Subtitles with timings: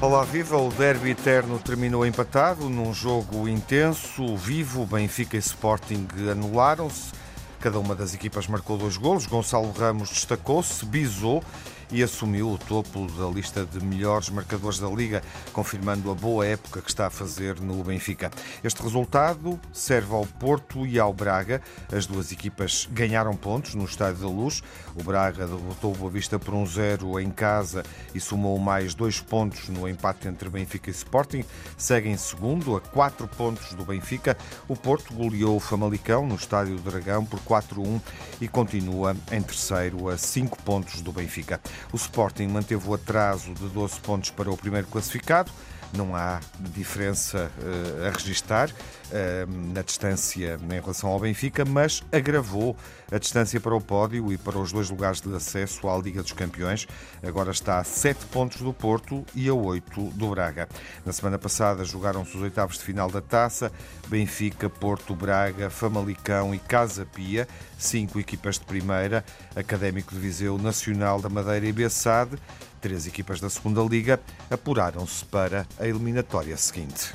[0.00, 0.56] Olá, viva!
[0.56, 4.86] O derby eterno terminou empatado num jogo intenso, vivo.
[4.86, 7.12] Benfica e Sporting anularam-se.
[7.60, 9.26] Cada uma das equipas marcou dois golos.
[9.26, 11.42] Gonçalo Ramos destacou-se, bisou
[11.90, 16.80] e assumiu o topo da lista de melhores marcadores da Liga, confirmando a boa época
[16.80, 18.30] que está a fazer no Benfica.
[18.62, 21.62] Este resultado serve ao Porto e ao Braga.
[21.92, 24.62] As duas equipas ganharam pontos no Estádio da Luz.
[24.94, 27.82] O Braga derrotou o Boa Vista por um zero em casa
[28.14, 31.44] e somou mais dois pontos no empate entre Benfica e Sporting.
[31.76, 34.36] Segue em segundo, a quatro pontos do Benfica.
[34.66, 38.00] O Porto goleou o Famalicão no Estádio do Dragão por 4-1
[38.40, 41.60] e continua em terceiro a cinco pontos do Benfica.
[41.92, 45.50] O Sporting manteve o atraso de 12 pontos para o primeiro classificado.
[45.92, 52.76] Não há diferença uh, a registar uh, na distância em relação ao Benfica, mas agravou
[53.10, 56.32] a distância para o pódio e para os dois lugares de acesso à Liga dos
[56.32, 56.86] Campeões.
[57.22, 60.68] Agora está a 7 pontos do Porto e a 8 do Braga.
[61.06, 63.72] Na semana passada jogaram-se os oitavos de final da taça:
[64.08, 69.24] Benfica, Porto, Braga, Famalicão e Casa Pia, cinco equipas de primeira,
[69.56, 72.36] Académico de Viseu, Nacional da Madeira e Bessade.
[72.80, 77.12] Três equipas da segunda Liga apuraram-se para a eliminatória seguinte.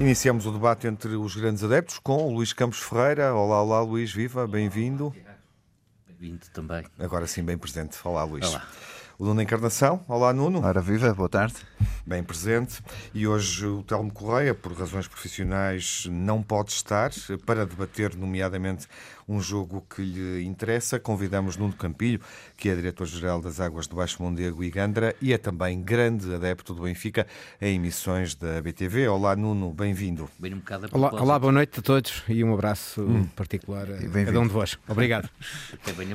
[0.00, 3.32] Iniciamos o debate entre os grandes adeptos com o Luís Campos Ferreira.
[3.32, 5.14] Olá, olá, Luís, viva, bem-vindo.
[6.06, 6.84] Bem-vindo também.
[6.98, 7.96] Agora sim, bem presente.
[8.02, 8.48] Olá, Luís.
[8.48, 8.66] Olá.
[9.16, 10.04] O Nuno Encarnação.
[10.08, 10.64] Olá, Nuno.
[10.64, 11.54] Ora, viva, boa tarde.
[12.04, 12.82] Bem presente.
[13.14, 17.12] E hoje o Telmo Correia, por razões profissionais, não pode estar
[17.46, 18.88] para debater, nomeadamente,
[19.28, 20.98] um jogo que lhe interessa.
[20.98, 22.20] Convidamos Nuno Campilho,
[22.56, 26.74] que é diretor-geral das Águas de Baixo Mondego e Gandra e é também grande adepto
[26.74, 27.26] do Benfica
[27.60, 29.08] em emissões da BTV.
[29.08, 30.28] Olá, Nuno, bem-vindo.
[30.38, 30.62] Bem um
[30.92, 33.24] olá, olá, boa noite a todos e um abraço hum.
[33.36, 34.78] particular a cada um de vós.
[34.88, 35.28] Obrigado.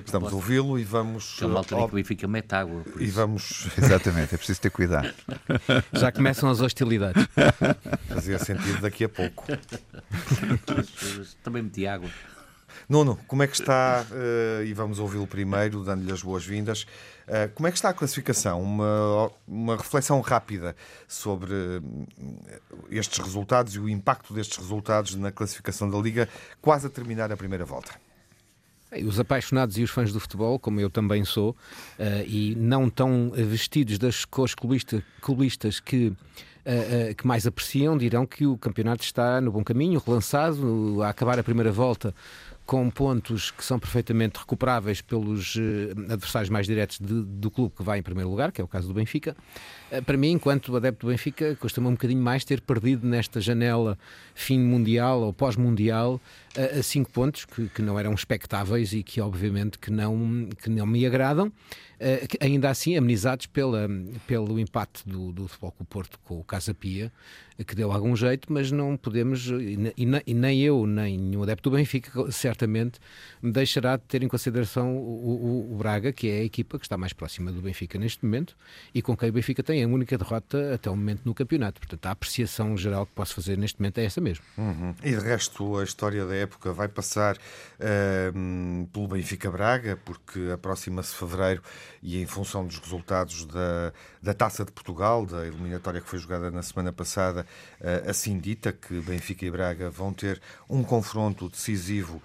[0.05, 1.39] Estamos a ouvi-lo e vamos.
[1.41, 2.83] É uma altura que o Benfica mete água.
[2.99, 3.67] E vamos.
[3.77, 5.13] Exatamente, é preciso ter cuidado.
[5.93, 7.27] Já começam as hostilidades.
[8.07, 9.45] Fazia sentido daqui a pouco.
[11.43, 12.09] Também meti água.
[12.89, 16.87] Nuno, como é que está, uh, e vamos ouvi-lo primeiro, dando-lhe as boas-vindas,
[17.27, 18.59] uh, como é que está a classificação?
[18.59, 20.75] Uma, uma reflexão rápida
[21.07, 22.07] sobre uh,
[22.89, 26.27] estes resultados e o impacto destes resultados na classificação da Liga,
[26.59, 27.91] quase a terminar a primeira volta.
[29.05, 31.55] Os apaixonados e os fãs do futebol, como eu também sou,
[32.25, 36.11] e não tão vestidos das cores clubistas, clubistas que
[37.17, 41.43] que mais apreciam dirão que o campeonato está no bom caminho, relançado, a acabar a
[41.43, 42.13] primeira volta
[42.69, 45.59] com pontos que são perfeitamente recuperáveis pelos uh,
[46.07, 48.87] adversários mais diretos de, do clube que vai em primeiro lugar, que é o caso
[48.87, 49.35] do Benfica.
[49.91, 53.97] Uh, para mim, enquanto adepto do Benfica, custa-me um bocadinho mais ter perdido nesta janela
[54.35, 56.21] fim mundial ou pós-mundial
[56.57, 60.85] uh, cinco pontos que, que, não eram expectáveis e que obviamente que não, que não
[60.85, 61.51] me agradam.
[62.39, 63.87] ainda assim, amenizados pela,
[64.25, 67.11] pelo empate do, do Futebol o Porto com o Casa Pia,
[67.65, 69.77] que deu algum jeito, mas não podemos, e,
[70.25, 72.99] e nem eu, nem nenhum adepto do Benfica, certamente
[73.41, 76.85] me deixará de ter em consideração o, o, o, Braga, que é a equipa que
[76.85, 78.55] está mais próxima do Benfica neste momento
[78.93, 81.79] e com quem o Benfica tem a única derrota até o momento no campeonato.
[81.81, 84.43] Portanto, a apreciação geral que posso fazer neste momento é essa mesmo.
[84.57, 84.95] Uhum.
[85.03, 91.61] E de resto, a história da época vai passar uh, pelo Benfica-Braga, porque aproxima-se fevereiro
[92.01, 96.49] e em função dos resultados da, da Taça de Portugal, da eliminatória que foi jogada
[96.49, 97.45] na semana passada,
[97.79, 102.21] uh, assim dita, que Benfica e Braga vão ter um confronto decisivo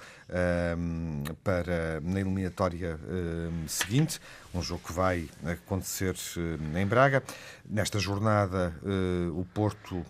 [1.43, 4.21] para na eliminatória um, seguinte,
[4.55, 7.23] um jogo que vai acontecer um, em Braga.
[7.69, 10.05] Nesta jornada, uh, o Porto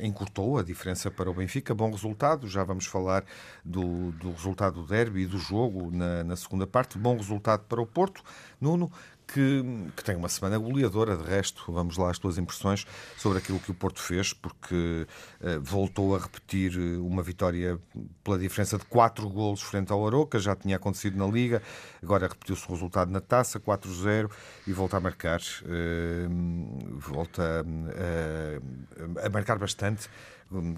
[0.00, 1.74] encurtou a diferença para o Benfica.
[1.74, 3.24] Bom resultado, já vamos falar
[3.64, 6.98] do, do resultado do derby e do jogo na, na segunda parte.
[6.98, 8.22] Bom resultado para o Porto.
[8.60, 8.90] Nuno,
[9.32, 9.64] que,
[9.96, 11.72] que, tem uma semana goleadora, de resto.
[11.72, 12.86] Vamos lá as tuas impressões
[13.16, 15.06] sobre aquilo que o Porto fez, porque
[15.40, 17.78] uh, voltou a repetir eh, uma vitória
[18.22, 21.62] pela diferença de 4 golos frente ao Aroca, já tinha acontecido na Liga,
[22.02, 24.30] agora repetiu-se o resultado na taça, 4-0,
[24.66, 25.40] e volta a marcar.
[25.62, 30.08] Uh, volta uh, a marcar bastante,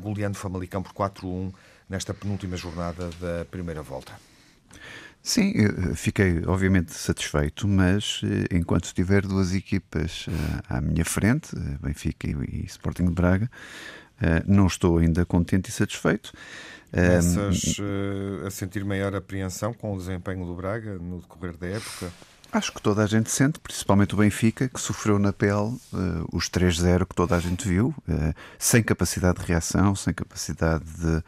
[0.01, 1.53] goleando Famalicão por 4-1
[1.89, 4.13] nesta penúltima jornada da primeira volta.
[5.27, 5.55] Sim,
[5.95, 12.29] fiquei obviamente satisfeito, mas eh, enquanto tiver duas equipas eh, à minha frente, eh, Benfica
[12.29, 13.51] e Sporting de Braga,
[14.47, 16.31] não estou ainda contente e satisfeito.
[16.91, 17.77] Começas
[18.47, 22.13] a sentir maior apreensão com o desempenho do Braga no decorrer da época?
[22.55, 26.49] Acho que toda a gente sente, principalmente o Benfica, que sofreu na pele uh, os
[26.49, 31.21] 3-0 que toda a gente viu, uh, sem capacidade de reação, sem capacidade de,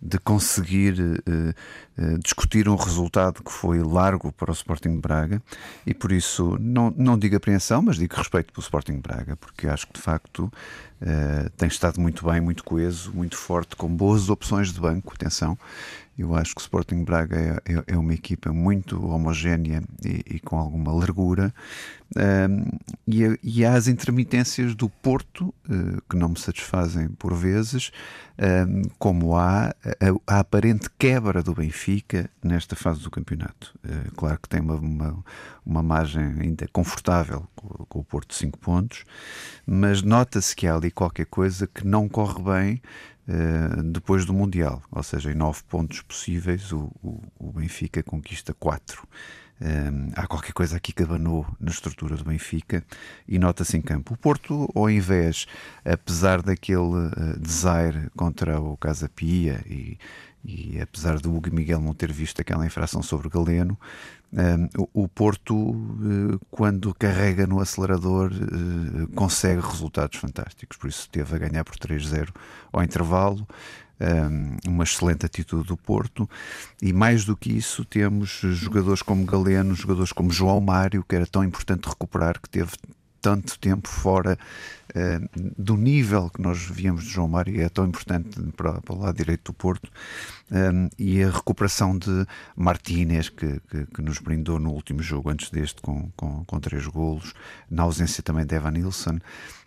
[0.00, 5.42] de conseguir uh, discutir um resultado que foi largo para o Sporting de Braga.
[5.84, 9.66] E por isso não, não digo apreensão, mas digo respeito pelo Sporting de Braga, porque
[9.66, 10.48] acho que de facto
[11.56, 15.56] tem estado muito bem, muito coeso, muito forte, com boas opções de banco, atenção,
[16.18, 20.40] eu acho que o Sporting Braga é, é, é uma equipa muito homogénea e, e
[20.40, 21.54] com alguma largura.
[22.16, 22.64] Um,
[23.06, 27.92] e, e, há as intermitências do Porto, uh, que não me satisfazem por vezes,
[28.66, 29.74] um, como há a,
[30.26, 33.78] a, aparente quebra do Benfica nesta fase do campeonato.
[33.84, 35.24] Uh, claro que tem uma, uma,
[35.64, 39.04] uma margem ainda confortável com, com o Porto de 5 pontos,
[39.66, 42.82] mas nota-se que há ali qualquer coisa que não corre bem
[43.28, 48.54] Uh, depois do Mundial, ou seja, em nove pontos possíveis, o, o, o Benfica conquista
[48.54, 49.06] quatro.
[49.60, 52.84] Um, há qualquer coisa aqui que abanou na estrutura do Benfica
[53.26, 54.14] e nota-se em campo.
[54.14, 55.46] O Porto, ao invés,
[55.84, 59.98] apesar daquele uh, contra o Casa Pia e,
[60.44, 63.78] e apesar do Hugo Miguel não ter visto aquela infração sobre Galeno,
[64.76, 70.76] o, o, Porto, uh, quando carrega no acelerador, uh, consegue resultados fantásticos.
[70.76, 72.28] Por isso, teve a ganhar por 3-0
[72.72, 73.46] ao intervalo
[74.64, 76.30] uma excelente atitude do Porto
[76.80, 81.26] e mais do que isso temos jogadores como Galeno, jogadores como João Mário, que era
[81.26, 82.70] tão importante recuperar, que teve
[83.20, 84.38] tanto tempo fora
[84.90, 88.94] uh, do nível que nós víamos de João Mário, e é tão importante para, para
[88.94, 89.90] o lado direito do Porto,
[90.50, 92.26] um, e a recuperação de
[92.56, 96.86] Martínez, que, que, que, nos brindou no último jogo, antes deste, com, com, com três
[96.86, 97.34] golos,
[97.70, 99.18] na ausência também de Evan Nilsson.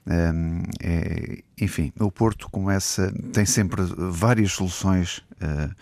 [0.08, 5.74] Um, é, enfim, o Porto começa, tem sempre várias soluções uh,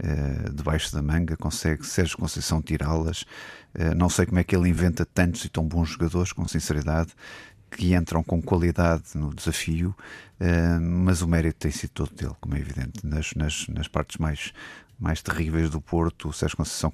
[0.00, 3.22] uh, debaixo da manga, consegue Sérgio Conceição tirá-las.
[3.74, 7.10] Uh, não sei como é que ele inventa tantos e tão bons jogadores, com sinceridade,
[7.70, 9.94] que entram com qualidade no desafio,
[10.80, 14.54] mas o mérito tem sido todo dele, como é evidente, nas, nas, nas partes mais
[14.98, 16.90] mais terríveis do Porto, o Sérgio Conceição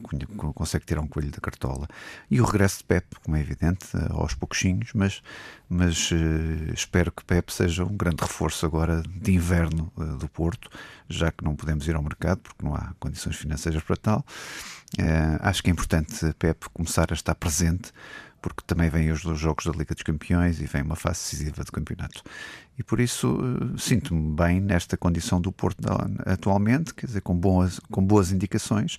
[0.55, 1.89] consegue tirar um coelho da cartola.
[2.31, 5.23] E o regresso de Pep, como é evidente, aos pouquinhos, mas,
[5.69, 10.69] mas uh, espero que Pep seja um grande reforço agora de inverno uh, do Porto,
[11.09, 14.25] já que não podemos ir ao mercado porque não há condições financeiras para tal.
[15.41, 17.91] Acho que é importante Pep começar a estar presente
[18.45, 21.65] porque também vêm os dois jogos da Liga dos Campeões e vem uma fase decisiva
[21.65, 22.23] do campeonato.
[22.79, 25.81] E por isso uh, sinto-me bem nesta condição do Porto
[26.27, 28.97] atualmente, quer dizer, com boas, com boas indicações,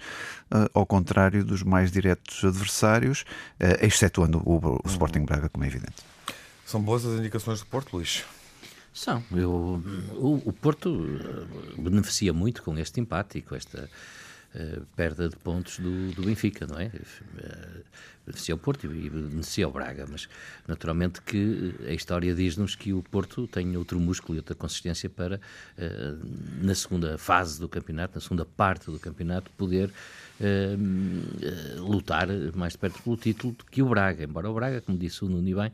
[0.51, 3.21] uh, ao contrário dos mais diretos adversários,
[3.61, 6.01] uh, excetuando o, o, o Sporting Braga, como é evidente.
[6.65, 8.25] São boas as indicações do Porto, Luís?
[8.91, 9.23] São.
[9.31, 9.51] Eu,
[10.13, 10.89] o, o Porto
[11.77, 13.87] beneficia muito com este empate e com esta
[14.55, 16.87] uh, perda de pontos do, do Benfica, não é?
[16.87, 17.83] Uh,
[18.25, 20.27] beneficia o Porto e beneficia o Braga, mas
[20.67, 25.37] naturalmente que a história diz-nos que o Porto tem outro músculo e outra consistência para,
[25.77, 29.91] uh, na segunda fase do campeonato, na segunda parte do campeonato, poder
[30.39, 35.23] uh, lutar mais de perto pelo título que o Braga, embora o Braga, como disse
[35.23, 35.71] o Nuno bem,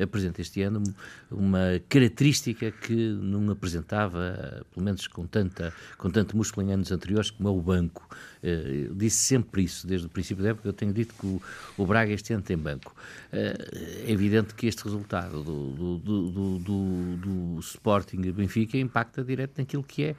[0.00, 0.82] apresenta este ano
[1.30, 7.30] uma característica que não apresentava, pelo menos com, tanta, com tanto músculo em anos anteriores,
[7.30, 8.08] como é o banco.
[8.42, 11.42] Eu disse sempre isso, desde o princípio da época, eu tenho dito que o,
[11.78, 12.94] o Braga este ano tem banco.
[13.32, 19.58] Uh, é evidente que este resultado do, do, do, do, do Sporting Benfica impacta direto
[19.58, 20.16] naquilo que é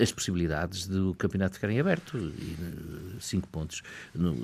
[0.00, 2.16] as possibilidades do campeonato ficarem aberto.
[2.16, 2.56] E,
[3.20, 3.82] cinco pontos.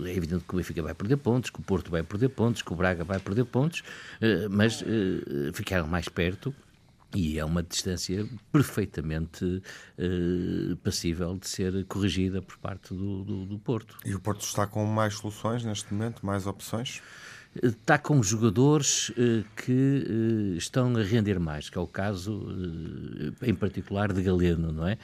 [0.04, 2.72] É evidente que o Benfica vai perder pontos, que o Porto vai perder pontos, que
[2.72, 3.82] o Braga vai perder pontos,
[4.20, 6.54] eh, mas eh, ficaram mais perto.
[7.14, 13.58] E é uma distância perfeitamente uh, passível de ser corrigida por parte do, do, do,
[13.58, 13.96] Porto.
[14.04, 17.02] E o Porto está com mais soluções neste momento, mais opções?
[17.60, 23.34] Está com jogadores uh, que uh, estão a render mais, que é o caso, uh,
[23.42, 24.96] em particular, de Galeno, não é?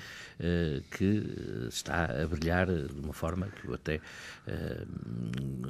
[0.93, 4.01] que está a brilhar de uma forma que eu até,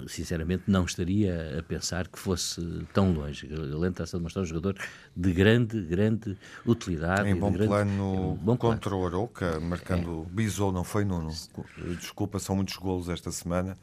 [0.06, 2.60] sinceramente, não estaria a pensar que fosse
[2.92, 3.46] tão longe.
[3.46, 4.76] Galeno está a demonstrar um jogador
[5.16, 7.30] de grande, grande utilidade.
[7.30, 9.04] Em bom grande, plano bom contra plano.
[9.04, 10.34] o Aroca, marcando é.
[10.34, 11.32] Bisou, não foi, Nuno?
[11.98, 13.74] Desculpa, são muitos golos esta semana.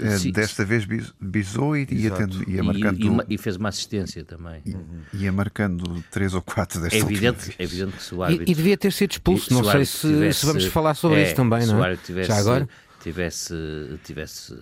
[0.00, 0.86] É, sim, desta vez
[1.20, 2.98] bisou e ia, tendo, ia marcando.
[2.98, 4.62] E, e, e, fez uma assistência também.
[4.64, 8.50] E, ia marcando três ou quatro desta é evidente, é evidente que se o árbitro.
[8.50, 11.34] E, devia ter sido expulso, não sei se, tivesse, se, vamos falar sobre é, isso
[11.34, 11.96] também, não é?
[11.96, 12.68] Tivesse, Já agora?
[13.04, 13.54] Tivesse,
[14.02, 14.56] tivesse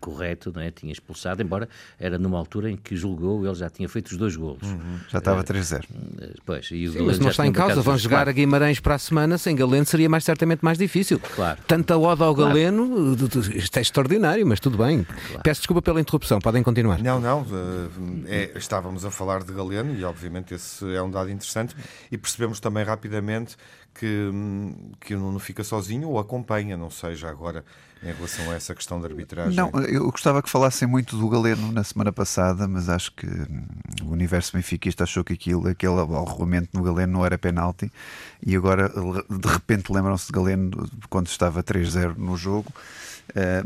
[0.00, 0.70] correto, não é?
[0.70, 4.36] tinha expulsado, embora era numa altura em que julgou, ele já tinha feito os dois
[4.36, 4.62] golos.
[4.62, 5.00] Uhum.
[5.08, 5.82] Já estava 3-0.
[5.84, 8.30] Uh, pois, e o Sim, mas não está em causa, vão jogar claro.
[8.30, 11.18] a Guimarães para a semana, sem Galeno seria mais certamente mais difícil.
[11.18, 11.58] Claro.
[11.66, 12.50] Tanta oda ao claro.
[12.50, 13.16] Galeno,
[13.54, 15.02] isto é extraordinário, mas tudo bem.
[15.02, 15.42] Claro.
[15.42, 17.02] Peço desculpa pela interrupção, podem continuar.
[17.02, 17.44] Não, não,
[18.26, 21.74] é, estávamos a falar de Galeno e obviamente esse é um dado interessante
[22.12, 23.56] e percebemos também rapidamente
[23.98, 24.30] que,
[25.00, 27.64] que o Nuno fica sozinho ou acompanha, não sei, já agora
[28.02, 29.54] em relação a essa questão da arbitragem?
[29.54, 33.26] Não, eu gostava que falassem muito do Galeno na semana passada, mas acho que
[34.02, 37.90] o universo benfiquista achou que aquilo, aquele arrolamento no Galeno não era penalti
[38.44, 42.72] e agora de repente lembram-se de Galeno quando estava 3-0 no jogo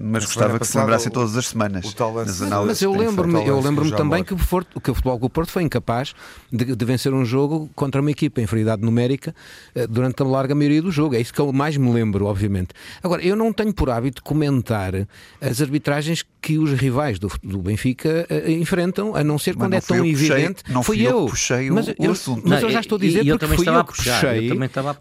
[0.01, 1.85] mas gostava que se lembrassem o, todas as semanas.
[1.85, 5.51] Nas mas eu lembro-me eu lembro também que o, Porto, que o Futebol do Porto
[5.51, 6.15] foi incapaz
[6.51, 9.35] de, de, vencer um jogo contra uma equipa em inferioridade numérica
[9.75, 11.15] uh, durante a larga maioria do jogo.
[11.15, 12.71] É isso que eu mais me lembro, obviamente.
[13.03, 14.93] Agora, eu não tenho por hábito comentar
[15.41, 19.79] as arbitragens que os rivais do, do Benfica uh, enfrentam, a não ser quando não
[19.79, 20.63] é tão puxei, evidente.
[20.69, 21.27] Não fui eu.
[21.27, 22.43] puxei mas, o, eu, assunto.
[22.49, 24.51] Mas eu já estou a dizer porque fui eu que puxei,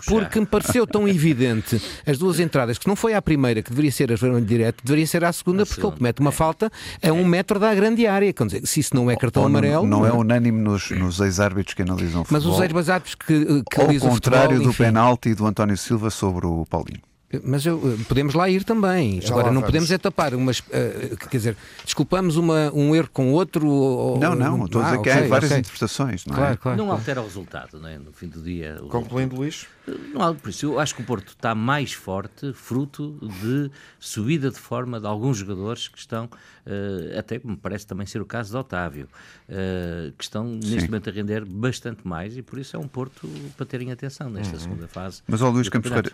[0.05, 3.91] porque me pareceu tão evidente as duas entradas, que não foi a primeira, que deveria
[3.91, 6.33] ser a vermelho direto, deveria ser à segunda, porque ele comete uma é.
[6.33, 8.33] falta a um metro da grande área.
[8.33, 9.85] Dizer, se isso não é cartão amarelo.
[9.87, 12.41] Não, não é unânime nos, nos ex-árbitros que analisam futebol.
[12.41, 16.45] Mas os ex-árbitros que, que analisam Ao contrário futebol, do penalti do António Silva sobre
[16.45, 17.01] o Paulinho.
[17.43, 19.21] Mas eu, eh, podemos lá ir também.
[19.21, 19.67] Já Agora, não vamos.
[19.67, 20.59] podemos é tapar umas.
[20.59, 23.67] Uh, quer dizer, desculpamos uma, um erro com outro.
[23.67, 25.59] Ou, não, não, estou ah, a dizer okay, que há várias okay.
[25.59, 26.25] interpretações.
[26.25, 26.37] Não, é?
[26.37, 27.97] claro, claro, não altera o resultado, não é?
[27.97, 28.81] No fim do dia.
[28.89, 29.65] Concluindo, Luís?
[30.13, 34.59] Não, por isso, eu acho que o Porto está mais forte, fruto de subida de
[34.59, 38.57] forma de alguns jogadores que estão, uh, até me parece também ser o caso de
[38.57, 39.07] Otávio,
[39.49, 40.71] uh, que estão Sim.
[40.71, 44.29] neste momento a render bastante mais e por isso é um Porto para terem atenção
[44.29, 44.59] nesta uhum.
[44.59, 45.21] segunda fase.
[45.27, 46.11] Mas, ó Luís Campos Ferreira,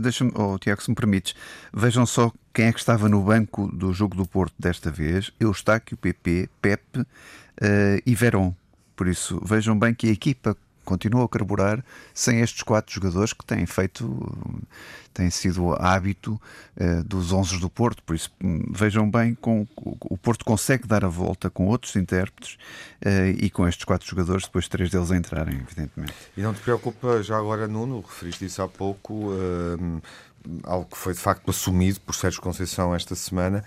[0.00, 1.34] deixa-me, oh, Tiago, se me permites,
[1.72, 5.96] vejam só quem é que estava no banco do jogo do Porto desta vez: Eustáquio,
[5.96, 7.06] PP, Pepe uh,
[8.04, 8.52] e Verón.
[8.96, 13.44] Por isso, vejam bem que a equipa continua a carburar sem estes quatro jogadores que
[13.44, 14.66] têm feito,
[15.12, 16.40] têm sido hábito
[16.76, 18.02] uh, dos 11 do Porto.
[18.02, 22.54] Por isso, hum, vejam bem, com, o Porto consegue dar a volta com outros intérpretes
[23.04, 26.14] uh, e com estes quatro jogadores, depois três deles entrarem, evidentemente.
[26.36, 30.02] E não te preocupa, já agora, Nuno, referiste isso há pouco, uh,
[30.64, 33.64] algo que foi de facto assumido por Sérgio Conceição esta semana,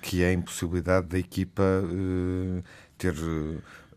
[0.00, 1.62] que é a impossibilidade da equipa
[2.96, 3.14] ter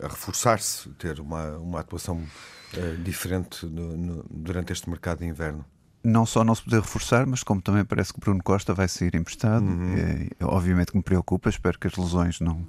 [0.01, 5.65] a reforçar-se, ter uma, uma atuação uh, diferente no, no, durante este mercado de inverno?
[6.03, 9.15] Não só não se poder reforçar, mas como também parece que Bruno Costa vai sair
[9.15, 9.63] emprestado.
[9.63, 9.95] Uhum.
[9.95, 12.67] É, obviamente que me preocupa, espero que as lesões não,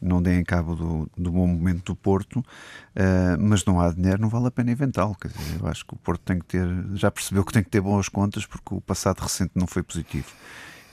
[0.00, 4.28] não deem cabo do, do bom momento do Porto, uh, mas não há dinheiro, não
[4.28, 5.16] vale a pena inventá-lo.
[5.60, 8.08] Eu acho que o Porto tem que ter, já percebeu que tem que ter boas
[8.08, 10.32] contas, porque o passado recente não foi positivo.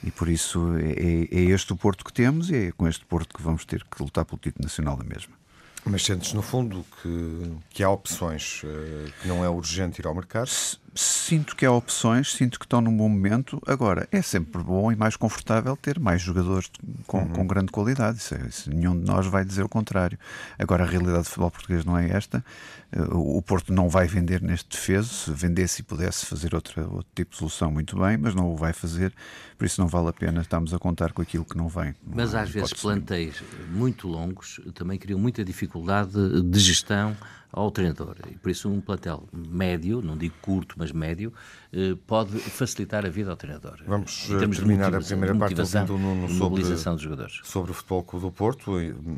[0.02, 3.04] E por isso é, é, é este o Porto que temos e é com este
[3.04, 5.39] Porto que vamos ter que lutar pelo título nacional da mesma.
[5.84, 10.14] Mas sentes, no fundo, que, que há opções, uh, que não é urgente ir ao
[10.14, 10.50] mercado?
[10.92, 13.62] Sinto que há opções, sinto que estão num bom momento.
[13.64, 16.68] Agora, é sempre bom e mais confortável ter mais jogadores
[17.06, 17.28] com, uhum.
[17.28, 18.18] com grande qualidade.
[18.18, 20.18] Isso, é, isso, nenhum de nós vai dizer o contrário.
[20.58, 22.44] Agora, a realidade do futebol português não é esta.
[22.92, 25.08] Uh, o Porto não vai vender neste defeso.
[25.08, 28.56] Se vendesse e pudesse fazer outra, outro tipo de solução, muito bem, mas não o
[28.56, 29.12] vai fazer.
[29.56, 31.94] Por isso, não vale a pena estarmos a contar com aquilo que não vem.
[32.04, 37.16] Mas às vezes, plantéis muito longos também criam muita dificuldade de gestão
[37.52, 38.16] ao treinador.
[38.30, 41.32] E por isso um plantel médio, não digo curto, mas médio,
[41.72, 43.78] eh, pode facilitar a vida ao treinador.
[43.86, 47.40] Vamos eh, terminar a primeira parte ouvindo o Nuno sobre, dos jogadores.
[47.42, 48.72] sobre o Futebol Clube do Porto.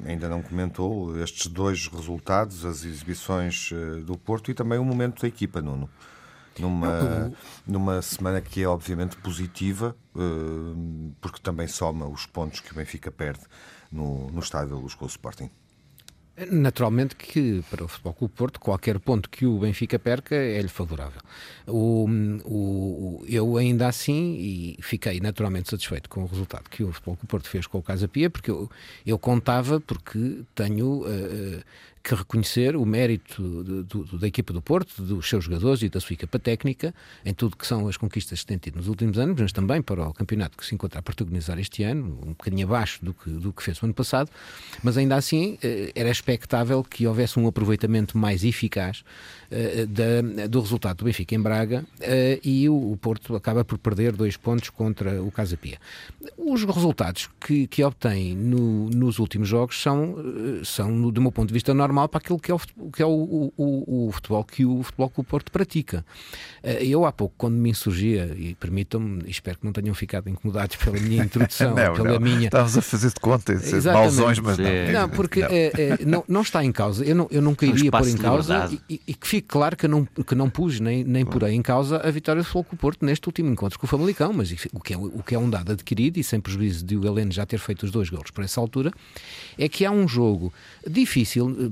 [0.07, 5.23] Ainda não comentou estes dois resultados, as exibições eh, do Porto e também o momento
[5.23, 5.89] da equipa, Nuno.
[6.59, 7.33] Numa,
[7.67, 9.97] numa semana que é obviamente positiva,
[11.19, 13.41] porque também soma os pontos que o Benfica perde
[13.91, 15.51] no, no estádio da Luz com o Sporting.
[16.51, 21.21] Naturalmente que para o Futebol Clube Porto qualquer ponto que o Benfica perca é-lhe favorável.
[21.67, 22.09] O,
[22.45, 27.29] o, eu ainda assim e fiquei naturalmente satisfeito com o resultado que o Futebol Clube
[27.29, 28.71] Porto fez com o Casa Pia, porque eu,
[29.05, 31.63] eu contava porque tenho uh,
[32.03, 36.01] que reconhecer o mérito de, de, da equipa do Porto, dos seus jogadores e da
[36.01, 36.93] sua equipa técnica,
[37.25, 40.09] em tudo que são as conquistas que tem tido nos últimos anos, mas também para
[40.09, 43.53] o campeonato que se encontra a protagonizar este ano, um bocadinho abaixo do que, do
[43.53, 44.31] que fez o ano passado,
[44.83, 49.05] mas ainda assim eh, era expectável que houvesse um aproveitamento mais eficaz
[49.51, 53.79] uh, da, do resultado do Benfica em Braga uh, e o, o, Porto acaba por
[53.79, 55.79] perder dois pontos contra o Casa Pia.
[56.37, 60.17] Os resultados que, que obtém no, nos últimos jogos são,
[60.65, 62.59] são, do meu ponto de vista, normais normal para aquilo que é o,
[62.91, 66.05] que é o, o, o futebol que o Futebol que o Porto pratica.
[66.63, 70.77] Eh, eu há pouco, quando me insurgia, e permitam-me, espero que não tenham ficado incomodados
[70.77, 72.21] pela minha introdução, não, pela não.
[72.21, 72.47] minha.
[72.47, 73.53] Estávamos a fazer de conta,
[73.93, 74.93] mausões, mas não.
[74.93, 75.49] Não, porque não.
[75.49, 77.05] É, é, não, não, está em causa.
[77.05, 80.05] Eu não, eu nunca iria pôr em causa e, e, que fique claro que não,
[80.05, 83.05] que não pus nem, nem porei em causa a vitória do Futebol com o Porto
[83.05, 85.73] neste último encontro com o Famalicão, mas o que, é, o que é um dado
[85.73, 88.61] adquirido e sem prejuízo de o Galeno já ter feito os dois golos por essa
[88.61, 88.93] altura,
[89.59, 90.53] é que há um jogo
[90.87, 91.71] difícil,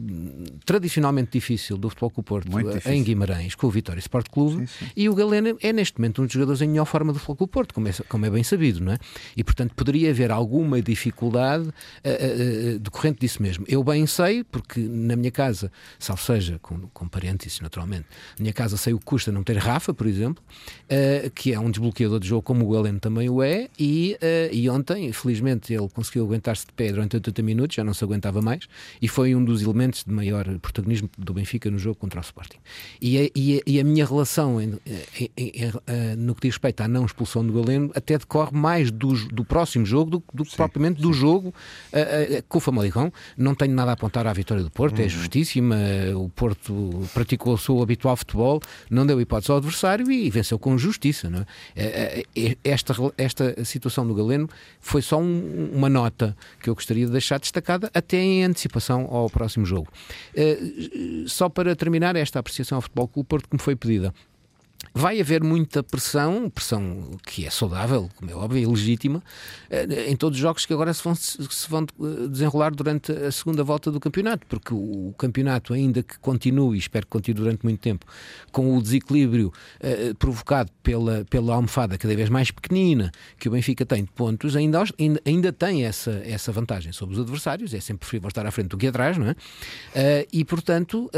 [0.64, 2.48] tradicionalmente difícil do Futebol com o Porto
[2.86, 4.90] em Guimarães, com o Vitória Sport Clube, sim, sim.
[4.96, 7.44] e o Galeno é neste momento um dos jogadores em melhor forma do Futebol com
[7.44, 8.98] o Porto, como é, como é bem sabido, não é?
[9.36, 13.64] E portanto poderia haver alguma dificuldade uh, uh, decorrente disso mesmo.
[13.68, 18.06] Eu bem sei, porque na minha casa, salvo seja, com, com parênteses naturalmente,
[18.38, 20.42] na minha casa sei o que custa não ter Rafa, por exemplo,
[20.84, 24.16] uh, que é um desbloqueador de jogo como o Galeno também o é, e,
[24.52, 28.42] e ontem, felizmente, ele conseguiu aguentar-se de pé durante 80 minutos, já não se aguentava
[28.42, 28.66] mais,
[29.00, 32.58] e foi um dos elementos de maior protagonismo do Benfica no jogo contra o Sporting.
[33.00, 34.78] E a, e a, e a minha relação em,
[35.18, 39.12] em, em, no que diz respeito à não expulsão do Galeno até decorre mais do,
[39.28, 41.02] do próximo jogo do, do que propriamente sim.
[41.02, 43.12] do jogo uh, uh, com o Famalicão.
[43.36, 45.06] Não tenho nada a apontar à vitória do Porto, é uhum.
[45.06, 45.76] é justíssima.
[46.16, 50.76] O Porto praticou o seu habitual futebol, não deu hipótese ao adversário e venceu com
[50.76, 51.30] justiça.
[51.30, 52.24] Não é?
[52.64, 54.48] esta, esta situação do Galeno
[54.80, 59.28] foi só um, uma nota que eu gostaria de deixar destacada até em antecipação ao
[59.30, 59.88] próximo jogo.
[60.34, 64.12] Uh, só para terminar esta apreciação ao Futebol Clube Porto que me foi pedida.
[64.92, 69.22] Vai haver muita pressão, pressão que é saudável, como é óbvio, e legítima,
[69.70, 73.30] eh, em todos os jogos que agora se vão, se vão eh, desenrolar durante a
[73.30, 77.62] segunda volta do campeonato, porque o campeonato, ainda que continue, e espero que continue durante
[77.62, 78.04] muito tempo,
[78.50, 83.86] com o desequilíbrio eh, provocado pela, pela almofada cada vez mais pequenina que o Benfica
[83.86, 88.00] tem de pontos, ainda, ainda, ainda tem essa, essa vantagem sobre os adversários, é sempre
[88.00, 90.26] preferível estar à frente do que atrás, não é?
[90.32, 91.08] e, portanto,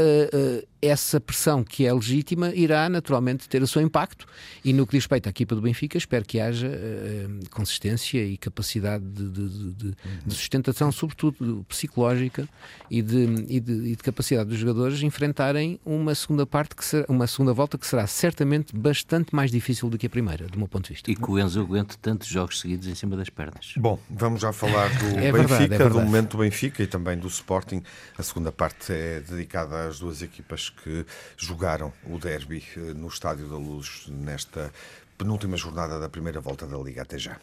[0.81, 4.25] essa pressão que é legítima irá naturalmente ter o seu impacto
[4.63, 8.37] e no que diz respeito à equipa do Benfica espero que haja uh, consistência e
[8.37, 12.47] capacidade de, de, de, de, sustentação, sobretudo psicológica
[12.89, 17.27] e de, e, e de, capacidade dos jogadores enfrentarem uma segunda parte que será, uma
[17.27, 20.85] segunda volta que será certamente bastante mais difícil do que a primeira, do meu ponto
[20.85, 21.11] de vista.
[21.11, 23.73] E que o Enzo aguente tantos jogos seguidos em cima das pernas.
[23.77, 27.17] Bom, vamos já falar do é Benfica, verdade, é do momento do Benfica e também
[27.17, 27.81] do Sporting.
[28.17, 31.05] A segunda parte é dedicada às duas equipas que
[31.37, 34.71] jogaram o derby eh, no Estádio da Luz nesta
[35.17, 37.03] penúltima jornada da primeira volta da Liga.
[37.03, 37.37] Até já.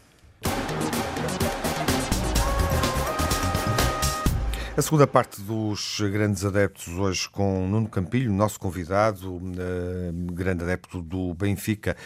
[4.77, 11.03] A segunda parte dos grandes adeptos hoje com Nuno Campilho, nosso convidado, eh, grande adepto
[11.03, 11.97] do Benfica,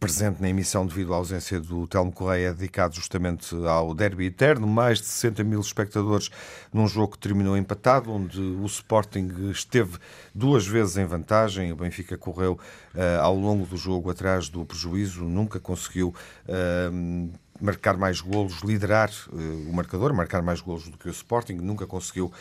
[0.00, 4.66] presente na emissão devido à ausência do Telmo Correia, dedicado justamente ao derby eterno.
[4.66, 6.30] Mais de 60 mil espectadores
[6.72, 9.98] num jogo que terminou empatado, onde o Sporting esteve
[10.34, 11.70] duas vezes em vantagem.
[11.70, 12.58] O Benfica correu
[12.94, 16.14] uh, ao longo do jogo atrás do prejuízo, nunca conseguiu.
[16.48, 17.30] Uh,
[17.62, 21.86] marcar mais golos, liderar uh, o marcador, marcar mais golos do que o Sporting, nunca
[21.86, 22.32] conseguiu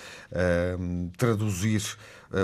[1.17, 1.97] traduzir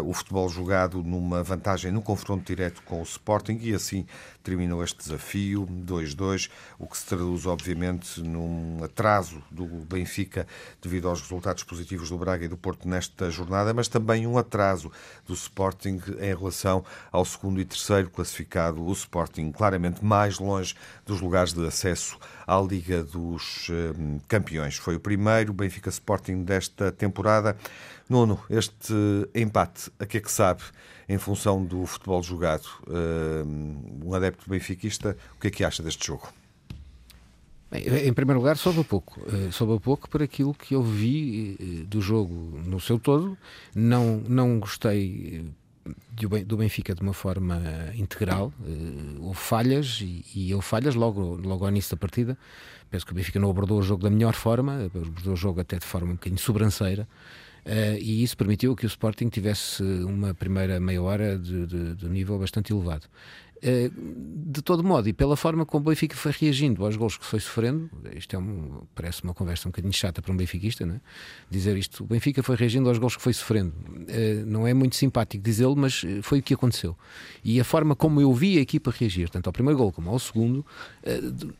[0.03, 4.05] o futebol jogado numa vantagem no confronto direto com o Sporting e assim
[4.43, 10.47] terminou este desafio 2-2, o que se traduz obviamente num atraso do Benfica
[10.81, 14.91] devido aos resultados positivos do Braga e do Porto nesta jornada, mas também um atraso
[15.27, 21.21] do Sporting em relação ao segundo e terceiro classificado, o Sporting claramente mais longe dos
[21.21, 24.75] lugares de acesso à Liga dos uh, Campeões.
[24.75, 27.57] Foi o primeiro Benfica Sporting desta temporada.
[28.07, 28.93] Nono, este
[29.33, 30.61] empate, a que é que sabe
[31.09, 32.67] em função do futebol jogado?
[32.87, 36.31] Uh, um adepto benfiquista, o que é que acha deste jogo?
[37.71, 39.19] Em primeiro lugar, soube a pouco.
[39.21, 43.35] Uh, soube a pouco por aquilo que eu vi uh, do jogo no seu todo.
[43.73, 45.43] Não, não gostei
[46.45, 47.61] do Benfica de uma forma
[47.95, 48.51] integral.
[49.19, 52.37] Houve falhas e, e houve falhas logo, logo ao início da partida.
[52.89, 55.77] Penso que o Benfica não abordou o jogo da melhor forma, abordou o jogo até
[55.77, 57.07] de forma um bocadinho sobranceira.
[57.65, 62.09] Uh, e isso permitiu que o Sporting tivesse uma primeira meia hora de, de, de
[62.09, 63.07] nível bastante elevado.
[63.61, 63.89] Eh,
[64.47, 67.39] de todo modo, e pela forma como o Benfica foi reagindo aos gols que foi
[67.39, 71.01] sofrendo, isto é um, parece uma conversa um bocadinho chata para um benfiquista, não é?
[71.49, 73.73] dizer isto, o Benfica foi reagindo aos gols que foi sofrendo.
[74.07, 76.97] Eh, não é muito simpático dizê-lo, mas eh, foi o que aconteceu.
[77.43, 80.19] E a forma como eu vi a equipa reagir, tanto ao primeiro gol como ao
[80.19, 80.65] segundo,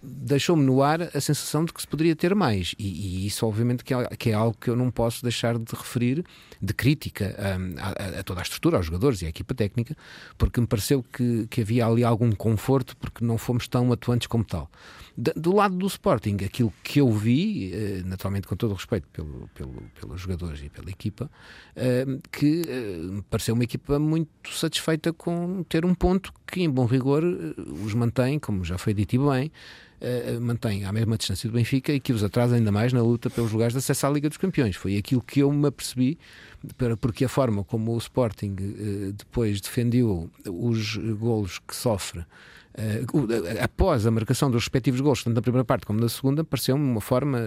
[0.02, 2.76] deixou-me no ar a sensação de que se poderia ter mais.
[2.78, 6.24] E, e isso, obviamente, que é, é, algo que eu não posso deixar de referir,
[6.62, 9.96] de crítica a, a, a toda a estrutura, aos jogadores e à equipa técnica,
[10.38, 14.28] porque me pareceu que, que havia havia ali algum conforto porque não fomos tão atuantes
[14.28, 14.70] como tal.
[15.18, 19.50] Do lado do Sporting, aquilo que eu vi, eh, naturalmente com todo o respeito pelo,
[19.54, 21.32] pelo, pelos jogadores e pela equipa,
[21.74, 22.64] eh, que
[23.12, 27.24] me pareceu uma equipa muito satisfeita com ter um ponto que, em bom rigor,
[27.86, 29.52] os mantém, como já foi dito e bem,
[30.42, 33.52] mantém à mesma distância do Benfica e que os atrasa ainda mais na luta pelos
[33.52, 34.76] lugares de acesso à Liga dos Campeões.
[34.76, 36.18] Foi aquilo que eu me apercebi,
[37.00, 38.56] porque a forma como o Sporting
[39.18, 42.26] depois defendeu os golos que sofre
[42.76, 46.84] Uh, após a marcação dos respectivos gols, tanto na primeira parte como na segunda, pareceu-me
[46.84, 47.40] uma forma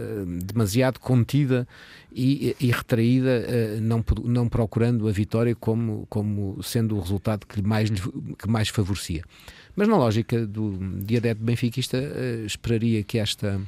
[0.42, 1.68] demasiado contida
[2.11, 7.61] e, e retraída, uh, não, não procurando a vitória como, como sendo o resultado que
[7.61, 9.22] mais, que mais favorecia.
[9.79, 11.97] Mas na lógica do diadeto benfiquista,
[12.45, 13.61] esperaria que esta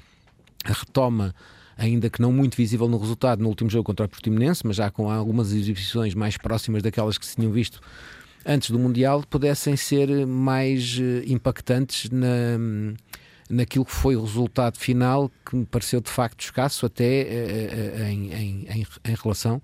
[0.64, 1.32] retoma
[1.78, 4.90] ainda que não muito visível no resultado no último jogo contra o Portimonense, mas já
[4.90, 7.80] com algumas exibições mais próximas daquelas que se tinham visto
[8.44, 12.58] antes do Mundial pudessem ser mais eh, impactantes na,
[13.48, 17.68] naquilo que foi o resultado final, que me pareceu de facto escasso, até eh,
[18.00, 19.62] eh, em, em, em relação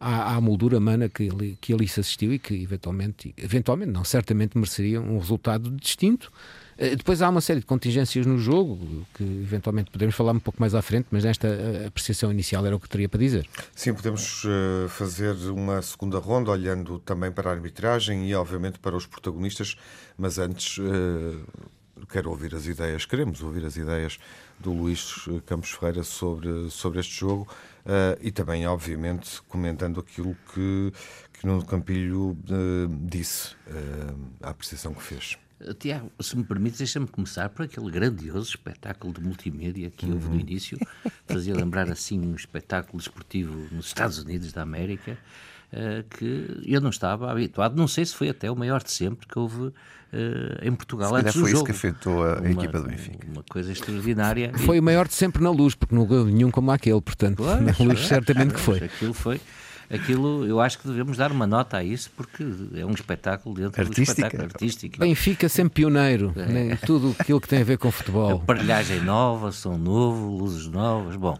[0.00, 1.28] à, à, moldura humana que,
[1.60, 6.32] que ali se assistiu e que eventualmente, eventualmente não, certamente mereceria um resultado distinto.
[6.78, 10.58] Eh, depois há uma série de contingências no jogo que eventualmente podemos falar um pouco
[10.58, 13.46] mais à frente, mas nesta eh, apreciação inicial era o que teria para dizer.
[13.76, 18.96] Sim, podemos uh, fazer uma segunda ronda olhando também para a arbitragem e, obviamente, para
[18.96, 19.76] os protagonistas,
[20.16, 20.80] mas antes.
[22.10, 24.18] Quero ouvir as ideias, queremos ouvir as ideias
[24.58, 27.46] do Luís Campos Ferreira sobre, sobre este jogo
[27.84, 30.92] uh, e também, obviamente, comentando aquilo que,
[31.32, 32.36] que Nuno Campilho uh,
[33.02, 35.38] disse, uh, a apreciação que fez.
[35.78, 40.34] Tiago, se me permites, deixa-me começar por aquele grandioso espetáculo de multimédia que houve no
[40.34, 40.40] uhum.
[40.40, 40.78] início.
[41.26, 45.18] Fazia lembrar assim um espetáculo desportivo nos Estados Unidos da América
[46.18, 47.76] que eu não estava habituado.
[47.76, 49.72] Não sei se foi até o maior de sempre que houve
[50.12, 51.56] uh, em Portugal se antes do foi jogo.
[51.56, 53.26] isso que afetou a, uma, equipa do Benfica.
[53.30, 54.52] Uma coisa extraordinária.
[54.58, 57.60] Foi o maior de sempre na luz, porque não ganhou nenhum como aquele, portanto, pois,
[57.78, 58.78] na luz é, certamente que foi.
[58.78, 59.40] Aquilo foi
[59.92, 62.44] aquilo eu acho que devemos dar uma nota a isso porque
[62.76, 64.04] é um espetáculo dentro Artística.
[64.04, 64.98] do espetáculo artístico.
[65.00, 66.46] Benfica sempre pioneiro é.
[66.46, 66.78] Né?
[66.86, 68.36] tudo aquilo que tem a ver com futebol.
[68.36, 71.16] Aparelhagem nova, som novo, luzes novas.
[71.16, 71.36] Bom,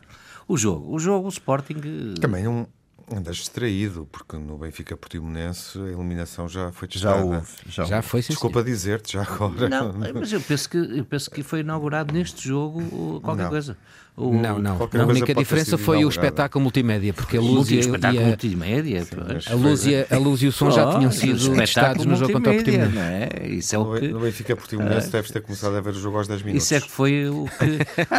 [0.49, 1.77] o jogo, o jogo, o Sporting.
[1.77, 2.67] Eh, Também um,
[3.13, 7.19] Andas distraído, porque no Benfica Portimonense a eliminação já foi testada.
[7.19, 9.69] Já, houve, já, já foi, sim, Desculpa dizer-te já agora.
[9.69, 13.51] Não, mas eu penso, que, eu penso que foi inaugurado neste jogo qualquer não.
[13.51, 13.77] coisa.
[14.17, 14.77] O, não, não.
[14.77, 19.07] A única diferença foi o espetáculo multimédia, porque a luz, e, o espetáculo a, multimédia,
[19.51, 22.17] a, luz e a, a luz e o som oh, já tinham sido testados no
[22.17, 22.99] jogo contra o Portimonense.
[22.99, 23.47] É?
[23.47, 24.09] Isso é o que...
[24.09, 26.65] No Benfica Portimonense uh, deves ter começado a ver o jogo aos 10 minutos.
[26.65, 27.65] Isso é que foi o que...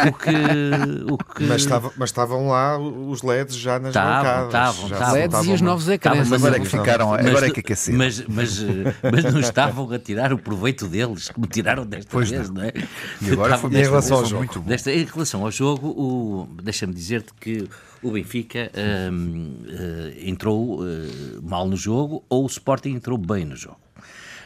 [0.08, 1.44] o que, o que...
[1.44, 4.46] Mas, estava, mas estavam lá os LEDs já nas tavam, bancadas.
[4.46, 5.14] Estavam, estavam.
[5.14, 6.28] LEDs e os novos ecrãs.
[6.28, 7.98] Mas agora é que ficaram, mas, agora é que aqueceram.
[7.98, 8.58] Mas, mas,
[9.02, 12.56] mas não estavam a tirar o proveito deles, como tiraram desta pois vez, não.
[12.56, 12.72] não é?
[13.20, 14.38] E agora foi em relação ao jogo.
[14.38, 14.68] Muito bom.
[14.68, 17.68] Desta, em relação ao jogo, o deixa-me dizer-te que
[18.02, 20.86] o Benfica uh, entrou uh,
[21.42, 23.78] mal no jogo ou o Sporting entrou bem no jogo.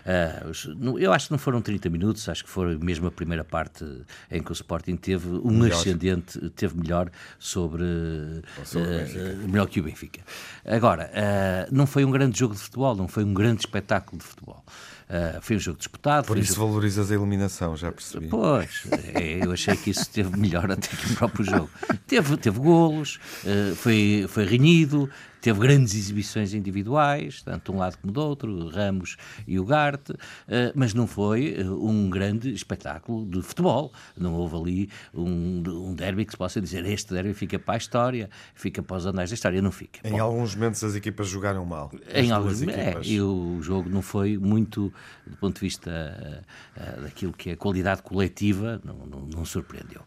[0.07, 3.85] Uh, eu acho que não foram 30 minutos, acho que foi mesmo a primeira parte
[4.31, 5.81] em que o Sporting teve um melhor.
[5.81, 10.21] ascendente, teve melhor sobre, uh, melhor que o Benfica.
[10.65, 14.25] Agora, uh, não foi um grande jogo de futebol, não foi um grande espetáculo de
[14.25, 14.65] futebol.
[15.09, 16.27] Uh, foi um jogo disputado.
[16.27, 16.69] Por isso jogo...
[16.69, 18.27] valorizas a eliminação, já percebi.
[18.27, 18.83] Pois,
[19.15, 21.71] é, eu achei que isso teve melhor até que o próprio jogo.
[22.07, 25.09] Teve, teve golos, uh, foi, foi renhido,
[25.47, 30.13] teve grandes exibições individuais, tanto de um lado como do outro, Ramos e Ugarte,
[30.49, 33.93] eh, mas não foi eh, um grande espetáculo de futebol.
[34.19, 37.77] Não houve ali um, um derby que se possa dizer este derby fica para a
[37.77, 39.63] história, fica para os anais da história.
[39.63, 40.01] Não fica.
[40.03, 41.93] Em Bom, alguns momentos as equipas jogaram mal.
[42.13, 43.07] Em alguns momentos.
[43.07, 44.93] É, e o jogo não foi muito,
[45.25, 46.45] do ponto de vista
[46.77, 50.03] uh, daquilo que é a qualidade coletiva, não, não, não surpreendeu.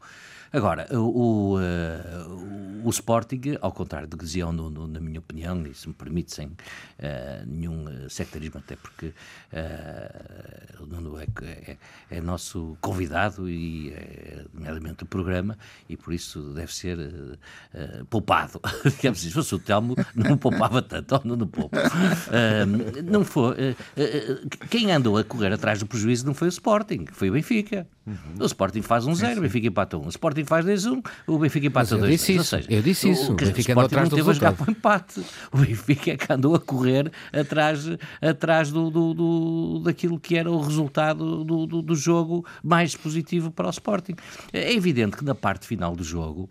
[0.52, 5.20] Agora, o, o, uh, o Sporting, ao contrário do que diziam, no, no, na minha
[5.20, 6.56] opinião, e se me permite, sem uh,
[7.46, 11.78] nenhum eh, sectarismo, até porque uh, o Nuno é, é,
[12.10, 15.58] é, nosso convidado e é, nomeadamente, o programa,
[15.88, 18.60] e por isso deve ser uh, poupado.
[18.98, 21.78] Digamos se fosse o Telmo, não poupava tanto, ou não poupa.
[23.04, 23.76] não foi.
[24.70, 27.88] quem andou a correr atrás do prejuízo não foi o Sporting, foi o Benfica.
[28.06, 28.16] Uhum.
[28.40, 30.06] O Sporting faz um zero, o Benfica empata um.
[30.06, 33.10] O Sporting Sporting faz 2-1, o Benfica empata 2 eu disse isso, seja, eu disse
[33.10, 33.32] isso.
[33.32, 35.24] O, o, Benfica não teve a jogar para o empate.
[35.52, 37.86] O Benfica é que andou a correr atrás,
[38.22, 43.52] atrás do, do, do daquilo que era o resultado do, do, do jogo mais positivo
[43.52, 44.16] para o Sporting.
[44.52, 46.50] É evidente que na parte final do jogo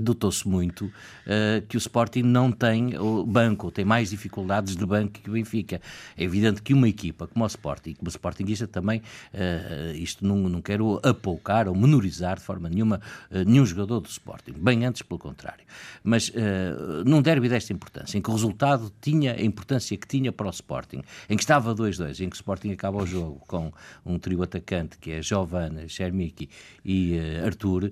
[0.00, 2.92] Dotou-se muito uh, que o Sporting não tem
[3.26, 5.80] banco, tem mais dificuldades de banco que o Benfica.
[6.16, 9.00] É evidente que uma equipa como o Sporting, como o Sportingista também,
[9.34, 14.08] uh, isto não, não quero apoucar ou menorizar de forma nenhuma uh, nenhum jogador do
[14.08, 15.64] Sporting, bem antes pelo contrário.
[16.02, 16.32] Mas
[17.04, 20.50] num derby desta importância, em que o resultado tinha a importância que tinha para o
[20.50, 23.72] Sporting, em que estava 2-2, em que o Sporting acaba o jogo com
[24.04, 26.48] um trio atacante que é Giovanna, Chermiki
[26.84, 27.90] e Arthur,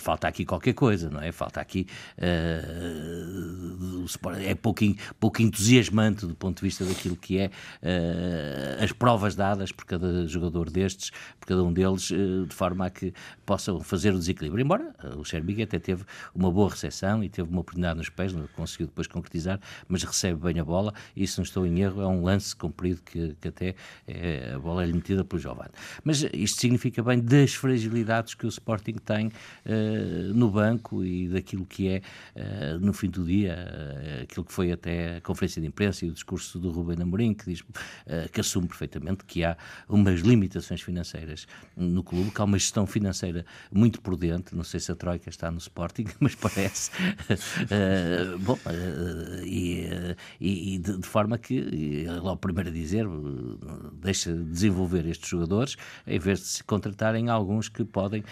[0.00, 1.21] falta aqui qualquer coisa, não é?
[1.22, 1.32] É?
[1.32, 1.86] Falta aqui.
[2.18, 4.06] Uh,
[4.40, 4.80] é pouco,
[5.18, 10.26] pouco entusiasmante do ponto de vista daquilo que é uh, as provas dadas por cada
[10.26, 13.12] jogador destes, por cada um deles, uh, de forma a que
[13.46, 14.64] possam fazer o desequilíbrio.
[14.64, 16.04] Embora o Xerbiga até teve
[16.34, 20.40] uma boa recepção e teve uma oportunidade nos pés, não conseguiu depois concretizar, mas recebe
[20.40, 23.48] bem a bola e, se não estou em erro, é um lance comprido que, que
[23.48, 23.74] até
[24.06, 25.70] é, a bola é-lhe metida pelo Giovanni.
[26.04, 29.30] Mas isto significa bem das fragilidades que o Sporting tem
[30.34, 32.02] no banco e daquilo que é,
[32.36, 36.08] uh, no fim do dia, uh, aquilo que foi até a conferência de imprensa e
[36.08, 39.56] o discurso do Rubem Amorim, que diz uh, que assume perfeitamente que há
[39.88, 41.46] umas limitações financeiras
[41.76, 44.54] no clube, que há uma gestão financeira muito prudente.
[44.54, 46.90] Não sei se a Troika está no Sporting, mas parece.
[48.40, 48.58] bom,
[49.44, 49.88] e,
[50.40, 53.06] e, de, de, forma que, é o primeiro a dizer,
[53.94, 58.24] deixa desenvolver estes jogadores, em vez de se contratarem alguns que podem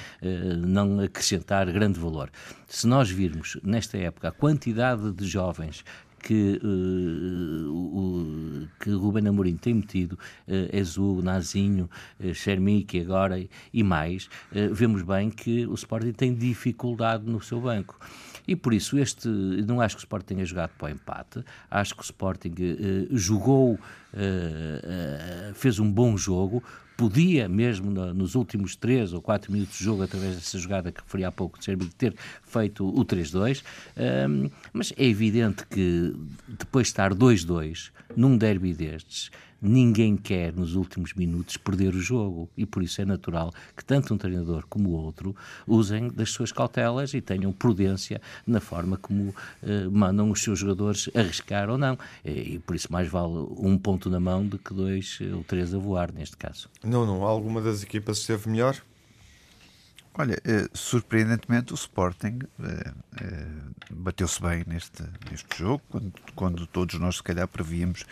[0.66, 2.30] não acrescentar grande valor
[2.70, 5.84] se nós virmos nesta época a quantidade de jovens
[6.22, 11.88] que, uh, o, que Ruben Amorim tem metido, uh, Ezu, Nazinho,
[12.20, 17.98] uh, agora e mais, uh, vemos bem que o Sporting tem dificuldade no seu banco.
[18.46, 21.94] E por isso, este, não acho que o Sporting tenha jogado para o empate, acho
[21.94, 22.54] que o Sporting
[23.12, 23.78] jogou,
[25.54, 26.62] fez um bom jogo,
[27.00, 31.24] podia, mesmo nos últimos 3 ou 4 minutos de jogo, através dessa jogada que referi
[31.24, 31.58] há pouco
[31.96, 33.62] ter feito o 3-2.
[33.96, 36.14] Um, mas é evidente que
[36.46, 42.48] depois de estar 2-2 num derby destes, ninguém quer, nos últimos minutos, perder o jogo.
[42.56, 45.34] E por isso é natural que tanto um treinador como o outro
[45.66, 51.10] usem das suas cautelas e tenham prudência na forma como uh, mandam os seus jogadores
[51.14, 51.98] arriscar ou não.
[52.24, 55.74] E, e, por isso mais vale um ponto na mão do que dois ou três
[55.74, 56.68] a voar, neste caso.
[56.82, 57.22] Não, não.
[57.22, 58.80] Alguma das equipas esteve melhor?
[60.14, 62.92] Olha, eh, surpreendentemente o Sporting eh,
[63.22, 63.46] eh,
[63.90, 68.04] bateu-se bem neste, neste jogo, quando, quando todos nós se calhar prevíamos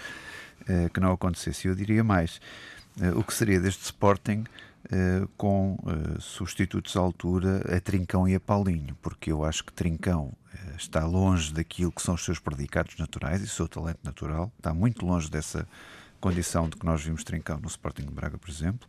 [0.69, 1.67] eh, que não acontecesse.
[1.67, 2.41] Eu diria mais,
[3.01, 4.45] eh, o que seria deste Sporting
[4.91, 5.79] eh, com
[6.21, 10.33] substitutos à altura a Trincão e a Paulinho, porque eu acho que Trincão
[10.77, 14.73] está longe daquilo que são os seus predicados naturais e o seu talento natural, está
[14.75, 15.67] muito longe dessa
[16.21, 18.89] condição de que nós vimos Trincão no Sporting de Braga, por exemplo.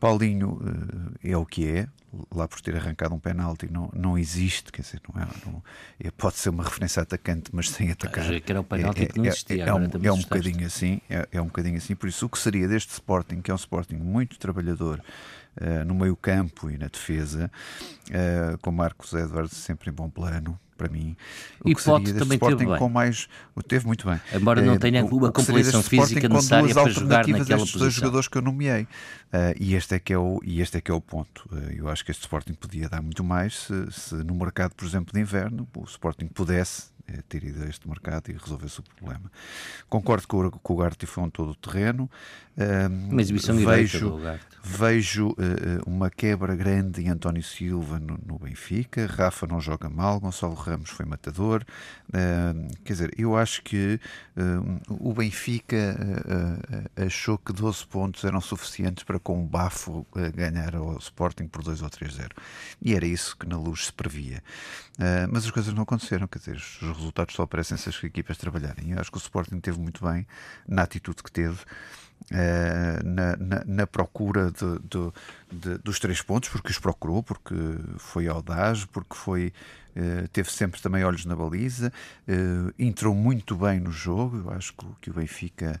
[0.00, 1.86] Paulinho uh, é o que é,
[2.34, 5.62] lá por ter arrancado um penalti não, não existe, quer dizer, não é, não,
[6.02, 8.32] é, pode ser uma referência atacante, mas sem atacar.
[8.32, 9.64] Ah, que era um penalti é, que não existia.
[9.64, 12.28] É, é, um, é um bocadinho assim, é, é um bocadinho assim, por isso o
[12.28, 15.02] que seria deste Sporting, que é um Sporting muito trabalhador,
[15.60, 17.50] uh, no meio campo e na defesa,
[18.08, 21.14] uh, com Marcos Edwards sempre em bom plano, para mim.
[21.62, 22.78] O e Pote também teve bem.
[22.78, 23.28] Com mais,
[23.68, 24.18] teve muito bem.
[24.32, 27.80] Embora não tenha uh, uma composição física necessária para jogar naquela posição.
[27.80, 28.84] dois jogadores que eu nomeei.
[28.84, 31.46] Uh, e, este é que é o, e este é que é o ponto.
[31.52, 34.86] Uh, eu acho que este Sporting podia dar muito mais se, se no mercado, por
[34.86, 36.90] exemplo, de inverno, o Sporting pudesse
[37.28, 39.30] ter ido a este mercado e resolver-se o problema.
[39.88, 42.08] Concordo com o, com o Garte foi um todo o terreno.
[43.10, 44.20] Uma exibição vejo,
[44.62, 45.36] vejo uh,
[45.86, 49.06] uma quebra grande em António Silva no, no, Benfica.
[49.06, 51.64] Rafa não joga mal, Gonçalo Ramos foi matador.
[52.08, 54.00] Uh, quer dizer, eu acho que
[54.36, 55.96] uh, o Benfica
[56.96, 61.82] achou que 12 pontos eram suficientes para com um bafo ganhar ao Sporting por 2
[61.82, 62.30] ou 3-0.
[62.80, 64.42] E era isso que na luz se previa.
[65.30, 68.92] mas as coisas não aconteceram, quer dizer, os resultados só aparecem se as equipas trabalharem.
[68.92, 70.26] Eu acho que o Sporting teve muito bem
[70.66, 71.58] na atitude que teve.
[73.04, 75.12] Na, na, na, procura de, de,
[75.50, 77.54] de, dos três pontos, porque os procurou, porque
[77.98, 79.52] foi audaz, porque foi,
[80.32, 81.92] teve sempre também olhos na baliza,
[82.28, 84.38] uh, entrou muito bem no jogo.
[84.38, 85.80] Eu acho que, o Benfica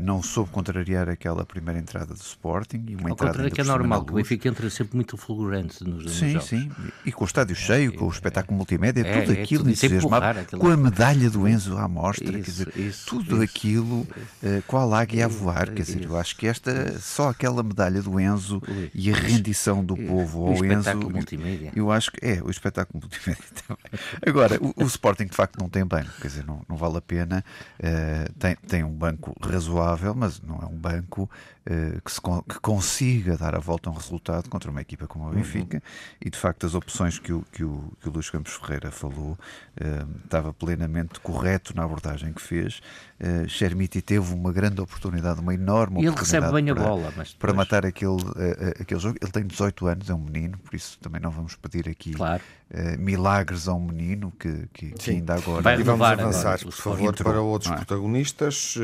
[0.00, 2.84] não soube contrariar aquela primeira entrada do Sporting.
[2.88, 6.12] E uma Ao entrada que é normal, que o Benfica entra sempre muito fulgurante nos,
[6.12, 9.02] sim, nos Sim, sim, e com o estádio cheio, é, com o espetáculo é, multimédia,
[9.02, 12.42] é, tudo é, aquilo tudo entusiasmado, com a medalha do Enzo à mostra, isso, quer
[12.42, 16.36] dizer, isso, tudo isso, aquilo, uh, com a águia a voar, quer dizer, eu acho
[16.36, 18.62] que esta, só aquela medalha do Enzo
[18.94, 21.10] e a rendição do povo ao Enzo.
[21.10, 21.72] multimédia.
[21.74, 24.00] Eu acho que é, o espetáculo multimédia também.
[24.26, 27.00] Agora, o, o, Sporting de facto não tem banco, quer dizer, não, não vale a
[27.00, 27.44] pena.
[27.78, 29.67] Uh, tem, tem um banco razoável,
[30.14, 31.30] mas não é um banco
[31.66, 35.28] uh, que, se, que consiga dar a volta a um resultado contra uma equipa como
[35.28, 35.76] a Benfica.
[35.76, 35.82] Uhum.
[36.26, 39.32] E de facto, as opções que o, que o, que o Luís Campos Ferreira falou
[39.32, 42.80] uh, estava plenamente correto na abordagem que fez.
[43.20, 46.36] Uh, Chermiti teve uma grande oportunidade, uma enorme e oportunidade.
[46.36, 49.18] ele recebe bem para, a bola, mas para matar aquele, uh, aquele jogo.
[49.20, 52.40] Ele tem 18 anos, é um menino, por isso também não vamos pedir aqui claro.
[52.70, 55.62] uh, milagres a um menino que, que, que ainda agora.
[55.62, 57.74] Vai e vamos avançar, agora, por favor, entrou, para outros é?
[57.74, 58.76] protagonistas,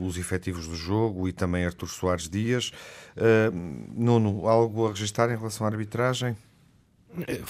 [0.00, 2.72] os efetivos do jogo e também Artur Soares Dias.
[3.94, 6.36] Nuno, algo a registrar em relação à arbitragem?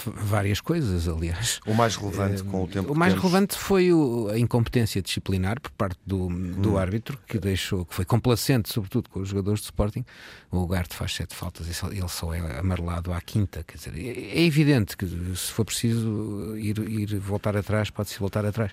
[0.05, 1.61] Várias coisas, aliás.
[1.66, 5.70] O mais relevante com o tempo O mais relevante foi o, a incompetência disciplinar por
[5.72, 6.79] parte do, do hum.
[6.79, 10.05] árbitro, que deixou, que foi complacente, sobretudo com os jogadores de Sporting.
[10.50, 13.62] O Ugarte faz sete faltas e ele só é amarelado à quinta.
[13.62, 18.44] Quer dizer, é, é evidente que se for preciso ir, ir voltar atrás, pode-se voltar
[18.44, 18.72] atrás.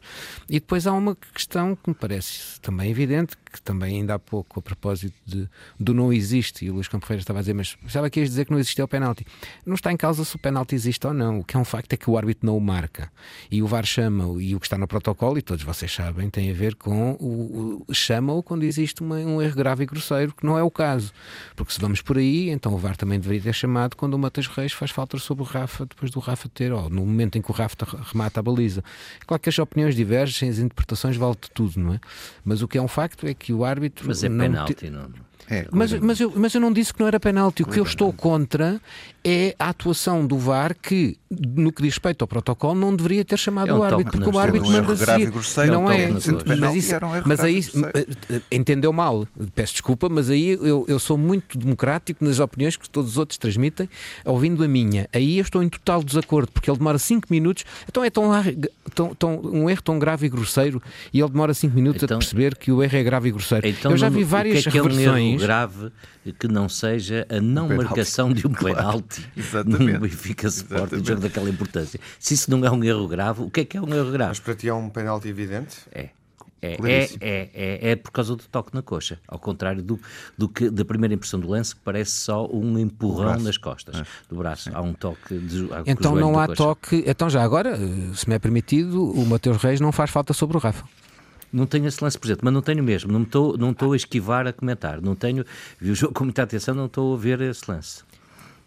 [0.49, 4.59] E depois há uma questão que me parece também evidente, que também ainda há pouco,
[4.59, 7.75] a propósito de, do não existe, e o Luís Campo Ferreira estava a dizer, mas
[7.87, 9.25] sabe que ias dizer que não existia o penalti.
[9.65, 11.39] Não está em causa se o penalti existe ou não.
[11.39, 13.11] O que é um facto é que o árbitro não o marca.
[13.49, 16.51] E o VAR chama-o, e o que está no protocolo, e todos vocês sabem, tem
[16.51, 20.45] a ver com o, o chama-o quando existe uma, um erro grave e grosseiro, que
[20.45, 21.11] não é o caso.
[21.55, 24.47] Porque se vamos por aí, então o VAR também deveria ter chamado quando o Matas
[24.47, 27.51] Reis faz falta sobre o Rafa, depois do Rafa ter, ou no momento em que
[27.51, 27.75] o Rafa
[28.11, 28.83] remata a baliza.
[29.25, 31.99] Claro que as opiniões divergem, as interpretações valem de tudo, não é?
[32.43, 34.07] Mas o que é um facto é que o árbitro.
[34.07, 34.89] Mas é não penalti, te...
[34.89, 35.09] não.
[35.49, 37.63] É, mas, mas, eu, mas eu não disse que não era penalti.
[37.63, 38.79] O que eu estou contra
[39.23, 43.37] é a atuação do VAR que, no que diz respeito ao protocolo, não deveria ter
[43.37, 45.31] chamado é um o árbitro, porque o árbitro manda seguir.
[45.71, 46.09] Não é.
[46.09, 46.91] Mas, isso,
[47.25, 47.65] mas aí
[48.29, 49.25] eh, entendeu mal.
[49.55, 53.37] Peço desculpa, mas aí eu, eu sou muito democrático nas opiniões que todos os outros
[53.37, 53.89] transmitem,
[54.25, 55.07] ouvindo a minha.
[55.13, 57.63] Aí eu estou em total desacordo, porque ele demora 5 minutos.
[57.87, 58.29] Então é tão,
[58.93, 60.81] tão, tão, um erro tão grave e grosseiro
[61.13, 63.67] e ele demora 5 minutos então, a perceber que o erro é grave e grosseiro.
[63.67, 65.07] Então, eu já vi várias que é que é reversões.
[65.07, 65.91] Um erro grave
[66.31, 68.51] que não seja a não marcação de um
[69.21, 69.65] claro.
[69.65, 71.99] penalti no Benfica Sport, um jogo daquela importância.
[72.19, 74.29] Se isso não é um erro grave, o que é que é um erro grave?
[74.29, 75.77] Mas para ti é um penalti evidente?
[75.91, 76.09] É.
[76.63, 79.99] É, é, é, é, é, por causa do toque na coxa, ao contrário do,
[80.37, 84.05] do que da primeira impressão do lance, que parece só um empurrão nas costas é.
[84.29, 84.71] do braço.
[84.73, 87.03] Há um toque de Então não há toque.
[87.05, 87.77] Então, já agora,
[88.15, 90.85] se me é permitido, o Mateus Reis não faz falta sobre o Rafa.
[91.51, 93.11] Não tenho esse lance presente, mas não tenho mesmo.
[93.11, 95.01] Não estou não estou a esquivar a comentar.
[95.01, 95.45] Não tenho.
[95.79, 98.03] Vi o jogo com muita atenção, não estou a ver esse lance.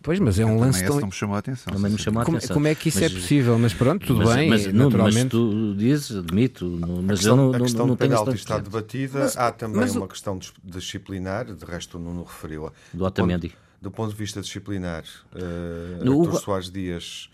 [0.07, 1.01] Pois, mas é um lance tão...
[1.01, 1.73] não me chamou a atenção.
[1.73, 2.55] Também me chamou a como, atenção.
[2.55, 3.59] Como é que isso é mas, é possível?
[3.59, 5.23] Mas pronto, tudo mas, bem, mas, naturalmente.
[5.23, 6.65] Mas tu dizes, admito,
[7.03, 9.19] mas questão, eu não, a questão não, não penalti está debatida.
[9.19, 10.09] Mas, Há também uma o...
[10.09, 12.71] questão disciplinar, de resto não referiu-a.
[12.95, 13.49] Do Otamendi.
[13.49, 15.03] Do, do ponto de vista disciplinar,
[15.35, 17.29] uh, no, Artur Soares Dias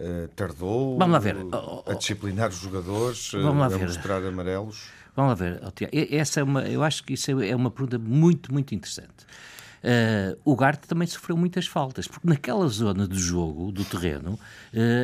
[0.00, 1.36] uh, tardou Vamos lá ver.
[1.86, 3.80] a disciplinar os jogadores, Vamos lá a ver.
[3.80, 4.86] mostrar amarelos.
[5.14, 5.60] Vamos lá ver,
[6.10, 9.26] essa é uma, eu acho que isso é uma pergunta muito, muito interessante.
[9.84, 14.38] Uh, o Garte também sofreu muitas faltas, porque naquela zona do jogo, do terreno, uh,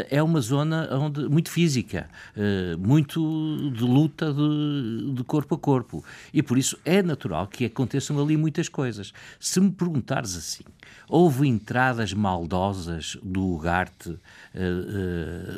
[0.08, 6.02] é uma zona onde, muito física, uh, muito de luta de, de, corpo a corpo.
[6.32, 9.12] E por isso é natural que aconteçam ali muitas coisas.
[9.38, 10.64] Se me perguntares assim,
[11.06, 14.18] houve entradas maldosas do Garte?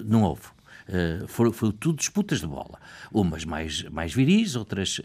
[0.05, 0.49] não houve.
[0.89, 2.79] Uh, foram, foram tudo disputas de bola.
[3.13, 5.03] Umas mais, mais viris, outras uh,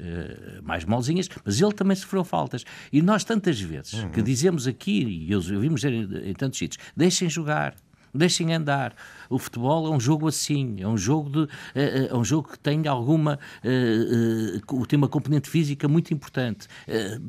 [0.63, 2.63] mais molzinhas, mas ele também sofreu faltas.
[2.91, 4.09] E nós, tantas vezes, uhum.
[4.09, 7.75] que dizemos aqui, e eu, eu vimos em, em tantos sítios, deixem jogar,
[8.13, 8.93] deixem andar.
[9.29, 12.59] O futebol é um jogo assim, é um jogo, de, é, é um jogo que
[12.59, 13.39] tem alguma.
[13.63, 16.67] É, tem uma componente física muito importante.
[16.87, 17.19] É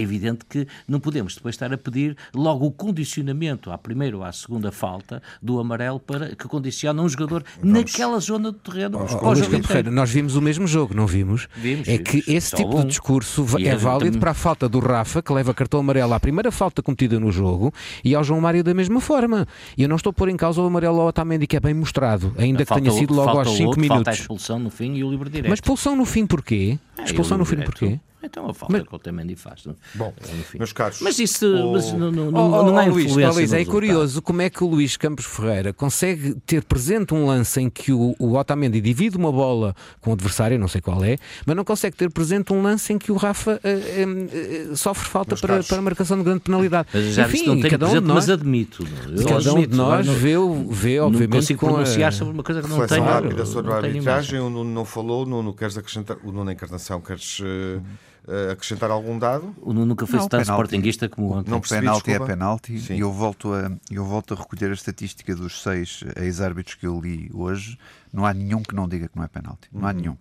[0.00, 4.32] evidente que não podemos depois estar a pedir logo o condicionamento à primeira ou à
[4.32, 8.98] segunda falta do amarelo para que condiciona um jogador vamos, naquela zona do terreno.
[9.22, 11.48] Oh, Luís Ferreira, nós vimos o mesmo jogo, não vimos?
[11.56, 12.10] vimos é vimos.
[12.10, 12.80] que esse tipo um.
[12.80, 16.20] de discurso e é válido para a falta do Rafa, que leva cartão amarelo à
[16.20, 17.72] primeira falta cometida no jogo,
[18.04, 19.46] e ao João Mário da mesma forma.
[19.76, 21.74] E eu não estou a pôr em causa o amarelo ao Otamendi, que é bem
[21.74, 23.88] mostrado, ainda falta que tenha sido logo aos 5 minutos.
[23.88, 25.50] Falta a expulsão no fim e o livre direto.
[25.50, 26.78] Mas expulsão no fim porquê?
[26.98, 27.98] É, expulsão no fim porquê?
[28.22, 29.64] Então a falta mas, que o Otamendi faz.
[29.64, 29.74] Não?
[29.94, 30.58] Bom, Enfim.
[30.58, 31.00] meus caros.
[31.00, 31.72] Mas isso o...
[31.72, 33.30] mas não, não, não, oh, não há Luís, influência.
[33.30, 37.26] Oh, Luís, é curioso como é que o Luís Campos Ferreira consegue ter presente um
[37.26, 41.02] lance em que o, o Otamendi divide uma bola com o adversário, não sei qual
[41.02, 45.08] é, mas não consegue ter presente um lance em que o Rafa uh, uh, sofre
[45.08, 46.88] falta para, para a marcação de grande penalidade.
[46.92, 48.86] Mas já Enfim, não tenho cada um presente, de nós, mas admito.
[49.16, 50.34] Eu cada um de nós vê,
[50.68, 52.12] vê obviamente, não consigo pronunciar a...
[52.12, 53.04] sobre uma coisa que não tenho.
[53.04, 57.00] rápida sobre a arbitragem, o Nuno não falou, o Nuno queres acrescentar, o Nuno Encarnação,
[57.00, 57.40] queres...
[57.40, 57.82] Uh,
[58.26, 59.54] uh, acrescentar algum dado?
[59.62, 61.50] O nunca foi tão sportinguista como ontem.
[61.50, 62.32] Não percebi, penalti é desculpa.
[62.32, 62.94] é penalti Sim.
[62.94, 67.00] e eu volto, a, eu volto a recolher a estatística dos seis ex-árbitros que eu
[67.00, 67.78] li hoje
[68.12, 69.68] não há nenhum que não diga que não é penalti.
[69.72, 69.96] Não há uhum.
[69.96, 70.16] nenhum.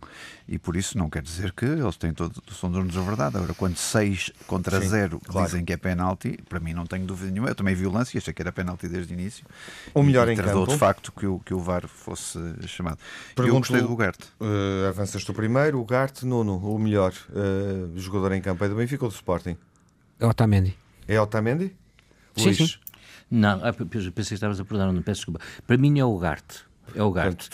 [0.47, 3.37] E por isso não quer dizer que eles têm todo, são donos da verdade.
[3.37, 5.47] Agora, quando 6 contra 0 claro.
[5.47, 7.49] dizem que é penalti, para mim não tenho dúvida nenhuma.
[7.49, 9.45] Eu também vi o lance e achei que era penalti desde o início.
[9.93, 10.67] O melhor e, em campo.
[10.67, 12.99] de facto que o, que o VAR fosse chamado.
[13.35, 14.27] Pergunto, eu gostei do Garte.
[14.39, 18.75] Uh, avanças tu primeiro, o Garte, nono, o melhor uh, jogador em campo é do
[18.75, 19.57] Benfica ou do Sporting?
[20.19, 20.77] É Otamendi.
[21.07, 21.75] É Otamendi?
[22.35, 22.57] Sim, Luís?
[22.57, 22.69] sim.
[23.31, 25.39] Não, ah, pensei que estavas a perdoar, não peço desculpa.
[25.67, 26.68] Para mim é o Garte.
[26.95, 27.49] É o Garte.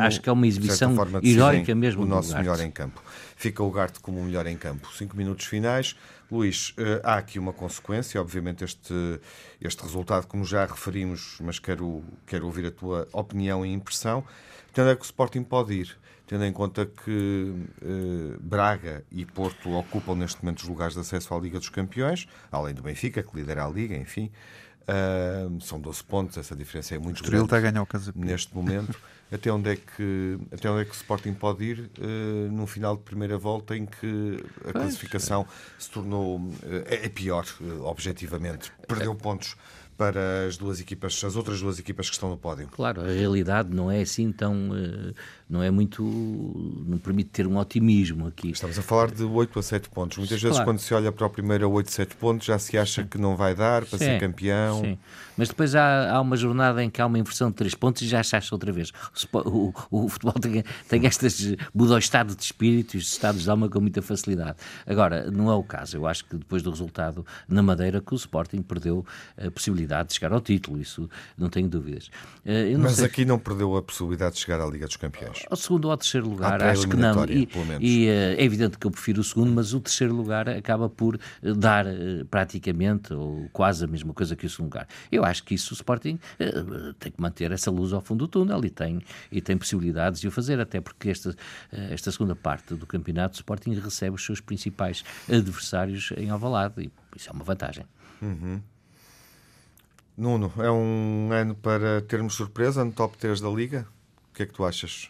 [0.00, 2.02] Acho que é uma exibição forma, heroica mesmo.
[2.02, 3.02] O nosso melhor em campo.
[3.36, 4.88] Fica o Garte como o melhor em campo.
[4.94, 5.96] Cinco minutos finais.
[6.30, 8.94] Luís, eh, há aqui uma consequência, obviamente, este,
[9.60, 14.24] este resultado, como já referimos, mas quero, quero ouvir a tua opinião e impressão.
[14.72, 19.70] Tendo é que o Sporting pode ir, tendo em conta que eh, Braga e Porto
[19.72, 23.36] ocupam neste momento os lugares de acesso à Liga dos Campeões, além do Benfica, que
[23.36, 24.30] lidera a Liga, enfim.
[24.90, 27.44] Uh, são 12 pontos, essa diferença é muito grande.
[27.44, 28.98] está a ganhar o caso neste momento.
[29.32, 32.96] até onde é que até onde é que o Sporting pode ir uh, num final
[32.96, 35.80] de primeira volta em que a pois, classificação é.
[35.80, 36.52] se tornou uh,
[36.86, 38.72] é pior, uh, objetivamente.
[38.86, 39.56] Perdeu pontos
[40.00, 42.66] para as duas equipas, as outras duas equipas que estão no pódio.
[42.68, 44.70] Claro, a realidade não é assim tão
[45.50, 46.00] não é muito.
[46.86, 48.50] não permite ter um otimismo aqui.
[48.50, 50.16] Estamos a falar de 8 a 7 pontos.
[50.16, 50.70] Muitas vezes, claro.
[50.70, 53.36] quando se olha para o primeiro a 8, 7 pontos, já se acha que não
[53.36, 54.80] vai dar para sim, ser campeão.
[54.80, 54.98] Sim.
[55.36, 58.06] Mas depois há, há, uma jornada em que há uma inversão de 3 pontos e
[58.06, 58.92] já se acha outra vez.
[59.32, 61.56] O, o, o futebol tem, tem estas.
[61.74, 64.56] muda o estado de espírito e os estados de alma com muita facilidade.
[64.86, 65.96] Agora, não é o caso.
[65.96, 69.04] Eu acho que depois do resultado na Madeira, que o Sporting perdeu
[69.36, 72.10] a possibilidade de chegar ao título, isso não tenho dúvidas.
[72.44, 73.06] Eh, Mas sei...
[73.06, 75.96] aqui não perdeu a possibilidade de chegar à Liga dos Campeões ao segundo ou ao
[75.96, 77.24] terceiro lugar, acho que não.
[77.26, 77.48] E,
[77.80, 81.16] e uh, é evidente que eu prefiro o segundo, mas o terceiro lugar acaba por
[81.16, 81.84] uh, dar
[82.30, 84.86] praticamente ou quase a mesma coisa que o segundo lugar.
[85.10, 86.18] Eu acho que isso o Sporting
[86.98, 90.28] tem que manter essa luz ao fundo do túnel e tem, e tem possibilidades de
[90.28, 91.34] o fazer, até porque esta,
[91.72, 96.90] esta segunda parte do campeonato, o Sporting recebe os seus principais adversários em Alvalade e
[97.16, 97.84] isso é uma vantagem.
[98.22, 98.60] Uhum.
[100.20, 103.86] Nuno, é um ano para termos surpresa no top 3 da Liga?
[104.30, 105.08] O que é que tu achas?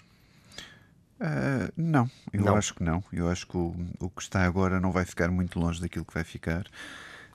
[1.20, 2.56] Uh, não, eu não.
[2.56, 3.02] acho que não.
[3.12, 6.14] Eu acho que o, o que está agora não vai ficar muito longe daquilo que
[6.14, 6.64] vai ficar.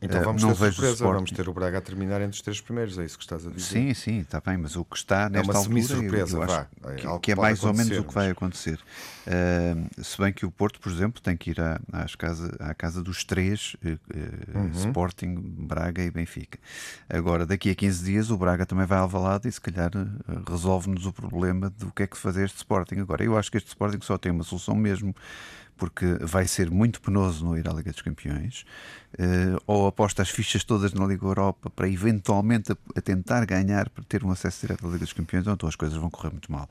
[0.02, 2.98] Então vamos uh, ter surpresa, vamos ter o Braga a terminar entre os três primeiros,
[2.98, 3.66] é isso que estás a dizer?
[3.66, 6.96] Sim, sim, está bem, mas o que está nesta é uma altura, surpresa, vá, é
[6.96, 8.80] que, que, é mais ou menos o que vai acontecer.
[9.26, 12.74] Uh, se bem que o Porto, por exemplo, tem que ir à, às casa, à
[12.74, 14.72] casa dos três, uh, uhum.
[14.76, 16.60] Sporting, Braga e Benfica.
[17.10, 19.92] Agora, daqui a 15 dias, o Braga também vai Alvalade e se calhar
[20.48, 23.00] resolve-nos o problema do que é que fazer este Sporting.
[23.00, 25.16] Agora, eu acho que este Sporting só tem uma solução mesmo,
[25.78, 28.66] porque vai ser muito penoso não ir à Liga dos Campeões,
[29.20, 33.90] uh, ou aposta as fichas todas na Liga Europa para eventualmente a, a, tentar ganhar,
[33.90, 36.52] para ter um acesso direto à Liga dos Campeões, então as coisas vão correr muito
[36.52, 36.68] mal.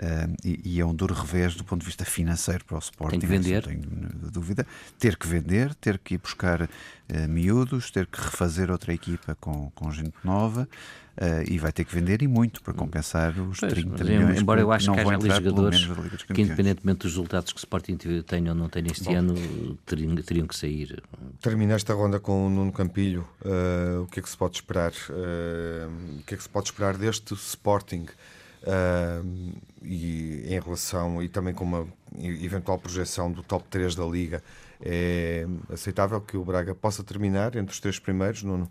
[0.00, 3.18] Uh, e, e, é um duro revés do ponto de vista financeiro para o Sporting.
[3.18, 3.66] Tem que vender.
[3.66, 4.66] Não tenho dúvida.
[4.98, 6.68] Ter que vender, ter que ir buscar uh,
[7.28, 10.66] miúdos, ter que refazer outra equipa com, com gente nova.
[11.12, 14.40] Uh, e vai ter que vender e muito para compensar os pois, 30 milhões.
[14.40, 15.86] Embora eu acho que haja ali jogadores
[16.22, 19.34] que, independentemente dos resultados que o Sporting tenha ou não tenha este Bom, ano,
[19.84, 21.02] teriam, teriam, que sair.
[21.42, 23.26] Termina esta ronda com o Nuno Campilho.
[23.44, 24.92] Uh, o que é que se pode esperar?
[25.10, 28.06] Uh, o que é que se pode esperar deste Sporting?
[29.82, 31.84] e em relação e também com uma
[32.16, 34.40] eventual projeção do top 3 da Liga,
[34.80, 38.70] é aceitável que o Braga possa terminar entre os três primeiros, Nuno?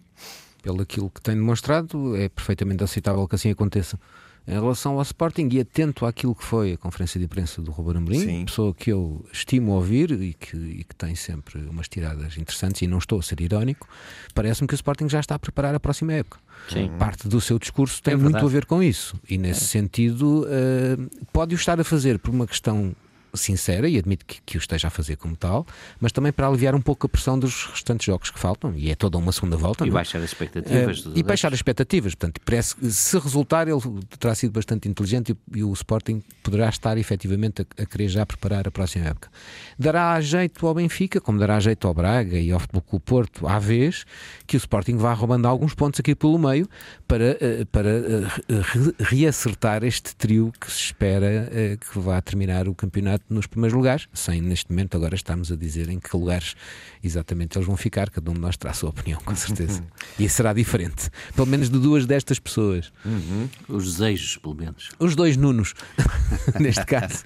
[0.61, 3.99] pelo aquilo que tem demonstrado, é perfeitamente aceitável que assim aconteça.
[4.47, 7.97] Em relação ao Sporting e atento àquilo que foi a conferência de imprensa do Ruben
[7.97, 12.81] Amorim, pessoa que eu estimo ouvir e que, e que, tem sempre umas tiradas interessantes,
[12.81, 13.87] e não estou a ser irónico,
[14.33, 16.39] parece-me que o Sporting já está a preparar a próxima época.
[16.69, 16.89] Sim.
[16.97, 19.67] Parte do seu discurso tem é muito a ver com isso, e nesse é.
[19.67, 22.95] sentido uh, pode o estar a fazer por uma questão
[23.33, 25.65] sincera e admito que, que, o esteja a fazer como tal,
[25.99, 28.95] mas também para aliviar um pouco a pressão dos restantes jogos que faltam, e é
[28.95, 29.85] toda uma segunda volta.
[29.85, 29.95] E não?
[29.95, 29.99] É?
[29.99, 31.05] baixar as expectativas.
[31.05, 32.15] Uh, e baixar as expectativas.
[32.15, 33.79] Portanto, parece que se resultar, ele
[34.19, 38.25] terá sido bastante inteligente e, e o Sporting poderá estar efetivamente a, a, querer já
[38.25, 39.29] preparar a próxima época.
[39.77, 43.59] Dará jeito ao Benfica, como dará jeito ao Braga e ao Futebol Clube Porto, à
[43.59, 44.05] vez
[44.45, 46.67] que o Sporting vá roubando alguns pontos aqui pelo meio
[47.07, 51.49] para, uh, para uh, re reacertar este trio que se espera
[51.91, 55.89] que vá terminar o campeonato nos primeiros lugares, sem neste momento agora estarmos a dizer
[55.89, 56.55] em que lugares
[57.03, 59.83] exatamente eles vão ficar, cada um de nós terá a sua opinião, com certeza.
[60.19, 62.91] e será diferente, pelo menos de duas destas pessoas.
[63.05, 63.49] Uhum.
[63.67, 64.89] Os desejos, pelo menos.
[64.99, 65.73] Os dois Nunos,
[66.59, 67.23] neste caso,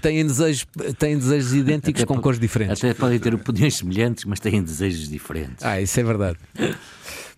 [0.00, 0.66] têm desejos,
[0.98, 2.82] têm desejos idênticos até com cores diferentes.
[2.84, 5.64] Até podem ter opiniões semelhantes, mas têm desejos diferentes.
[5.64, 6.38] Ah, isso é verdade.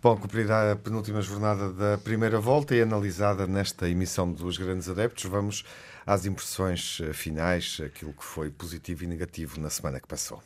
[0.02, 5.24] Bom, cumprirá a penúltima jornada da primeira volta e analisada nesta emissão dos Grandes Adeptos,
[5.24, 5.64] vamos
[6.07, 10.40] às impressões eh, finais, aquilo que foi positivo e negativo na semana que passou.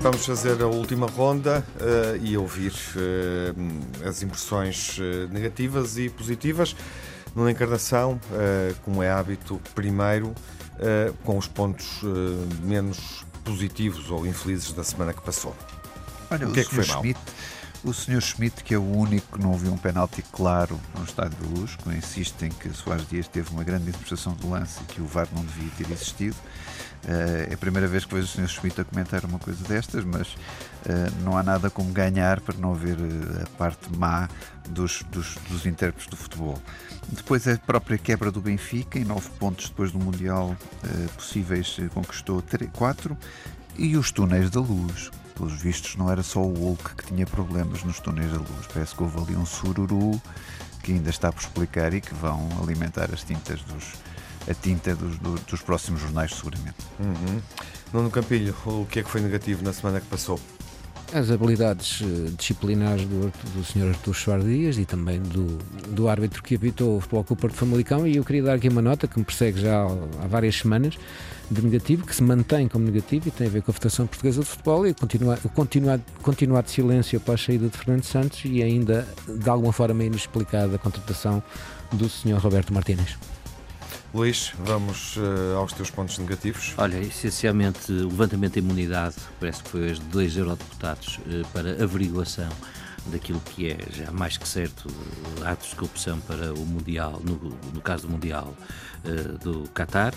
[0.00, 6.76] Vamos fazer a última ronda uh, e ouvir uh, as impressões uh, negativas e positivas.
[7.34, 8.20] Numa encarnação,
[8.84, 10.34] como é hábito, primeiro
[11.24, 12.00] com os pontos
[12.62, 15.54] menos positivos ou infelizes da semana que passou.
[16.30, 17.34] Olha, o que o é que foi Schmidt, mal?
[17.84, 18.22] O Sr.
[18.22, 21.76] Schmidt, que é o único que não viu um penalti claro no Estádio da Luz,
[21.76, 25.06] que insiste em que Soares Dias teve uma grande interpretação do lance e que o
[25.06, 26.34] VAR não devia ter existido.
[27.04, 28.48] Uh, é a primeira vez que vejo o Sr.
[28.48, 32.72] Schmidt a comentar uma coisa destas, mas uh, não há nada como ganhar para não
[32.72, 34.30] ver uh, a parte má
[34.70, 36.58] dos, dos, dos, intérpretes do futebol.
[37.10, 40.56] Depois a própria quebra do Benfica, em nove pontos depois do Mundial
[41.14, 43.14] possíveis, conquistou quatro.
[43.76, 45.10] E os túneis da luz.
[45.34, 48.66] Pelos vistos, não era só o Hulk que tinha problemas nos túneis da luz.
[48.72, 50.20] Parece que houve ali um sururu
[50.82, 53.94] que ainda está por explicar e que vão alimentar as tintas dos
[54.48, 56.76] a tinta dos, dos próximos jornais, seguramente.
[57.00, 57.40] Uhum.
[57.92, 60.38] Nuno Campilho, o que é que foi negativo na semana que passou?
[61.14, 63.90] As habilidades eh, disciplinares do, do Sr.
[63.90, 65.58] Artur Soares Dias e também do,
[65.90, 68.82] do árbitro que apitou o Futebol Clube Porto Famalicão e eu queria dar aqui uma
[68.82, 70.98] nota que me persegue já há, várias semanas
[71.48, 74.40] de negativo, que se mantém como negativo e tem a ver com a Federação Portuguesa
[74.40, 74.94] de Futebol e o
[76.64, 80.78] de silêncio após a saída de Fernando Santos e ainda de alguma forma inexplicada a
[80.80, 81.40] contratação
[81.92, 82.38] do Sr.
[82.38, 83.16] Roberto Martínez.
[84.14, 86.72] Luís, vamos uh, aos teus pontos negativos.
[86.78, 91.82] Olha, essencialmente o levantamento da imunidade, parece que foi hoje de dois eurodeputados uh, para
[91.82, 92.48] averiguação
[93.06, 94.88] daquilo que é já mais que certo
[95.44, 97.36] atos de corrupção para o Mundial, no,
[97.72, 98.54] no caso do Mundial
[99.04, 100.14] uh, do Qatar.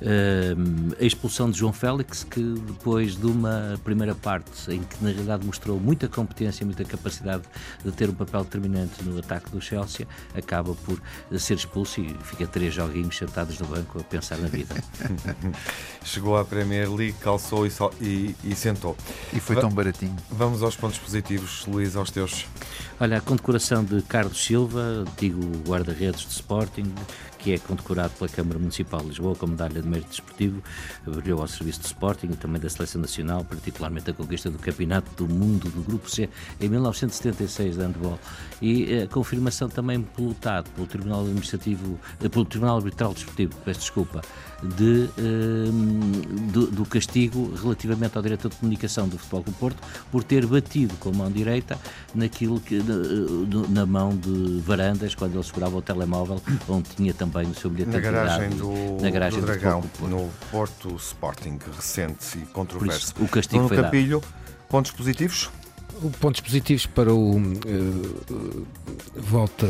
[0.00, 5.10] Uh, a expulsão de João Félix, que depois de uma primeira parte em que na
[5.10, 7.42] realidade mostrou muita competência, muita capacidade
[7.84, 11.00] de ter um papel determinante no ataque do Chelsea, acaba por
[11.36, 14.74] ser expulso e fica três joguinhos sentados no banco a pensar na vida.
[16.04, 18.96] Chegou à Premier League, calçou e, so, e, e sentou.
[19.32, 20.16] E foi Va tão baratinho.
[20.30, 22.27] Vamos aos pontos positivos, Luís, aos teus.
[23.00, 26.92] Olha, a condecoração de Carlos Silva, antigo guarda-redes de Sporting,
[27.38, 30.60] que é condecorado pela Câmara Municipal de Lisboa com medalha de mérito desportivo,
[31.06, 35.10] brilhou ao serviço de Sporting e também da Seleção Nacional, particularmente a conquista do Campeonato
[35.14, 36.28] do Mundo do Grupo C
[36.60, 38.18] em 1976 de handball.
[38.60, 43.80] E a confirmação também pelo TAD, pelo Tribunal Administrativo, eh, pelo Tribunal Arbitral Desportivo, peço
[43.80, 44.22] desculpa,
[44.62, 50.24] de, ehm, do, do, castigo relativamente ao diretor de comunicação do Futebol do Porto por
[50.24, 51.78] ter batido com a mão direita
[52.14, 57.46] naquilo que, na, na mão de Varandas quando ele segurava o telemóvel onde tinha também
[57.46, 60.10] o seu bilhete na garagem do, na garagem do Dragão, do Porto.
[60.10, 63.14] no Porto Sporting, recente e controverso.
[63.20, 64.34] o castigo no foi Capilho, dado.
[64.68, 65.50] pontos positivos?
[66.20, 68.66] Pontos positivos para o uh,
[69.16, 69.66] volta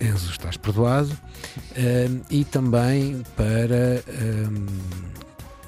[0.00, 1.16] Enzo, estás perdoado.
[2.30, 4.02] E também para.
[4.08, 4.66] Um,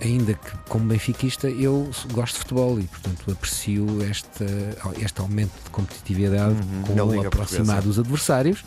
[0.02, 4.44] ainda que como benfiquista eu gosto de futebol e portanto aprecio esta,
[5.00, 8.62] este aumento de competitividade uhum, com o aproximar dos adversários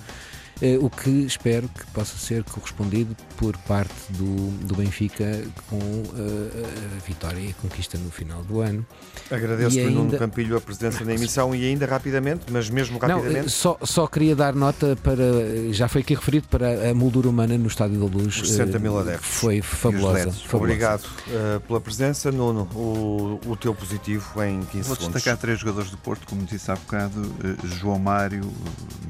[0.82, 7.08] o que espero que possa ser correspondido por parte do, do Benfica com uh, a
[7.08, 8.86] vitória e a conquista no final do ano.
[9.32, 9.92] Agradeço-lhe, ainda...
[9.92, 13.44] Nuno Campilho, a presença na emissão e ainda rapidamente, mas mesmo rapidamente.
[13.44, 17.58] Não, só, só queria dar nota para, já foi aqui referido, para a moldura humana
[17.58, 18.36] no Estádio da Luz.
[18.36, 19.30] 60 mil adeptos.
[19.30, 20.32] Foi fabulosa.
[20.32, 20.44] fabulosa.
[20.54, 22.68] Obrigado uh, pela presença, Nuno.
[22.76, 25.00] O, o teu positivo em 15 Vou segundos.
[25.00, 28.50] Vou destacar três jogadores do Porto, como disse há bocado: uh, João Mário,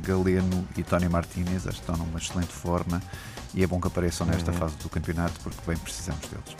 [0.03, 3.01] Galeno e Tony Martins Inês, acho que estão numa excelente forma
[3.53, 4.57] e é bom que apareçam nesta uhum.
[4.57, 6.55] fase do campeonato porque bem precisamos deles.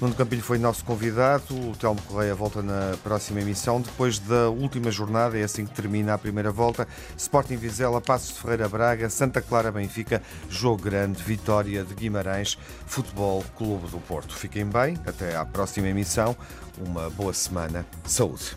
[0.00, 3.80] Nuno Campilho foi nosso convidado, o Telmo Correia volta na próxima emissão.
[3.80, 6.86] Depois da última jornada, é assim que termina a primeira volta.
[7.16, 12.56] Sporting Vizela, Passos de Ferreira Braga, Santa Clara Benfica, Jogo Grande, Vitória de Guimarães,
[12.86, 14.36] Futebol Clube do Porto.
[14.36, 16.36] Fiquem bem, até à próxima emissão.
[16.78, 17.84] Uma boa semana.
[18.04, 18.56] Saúde.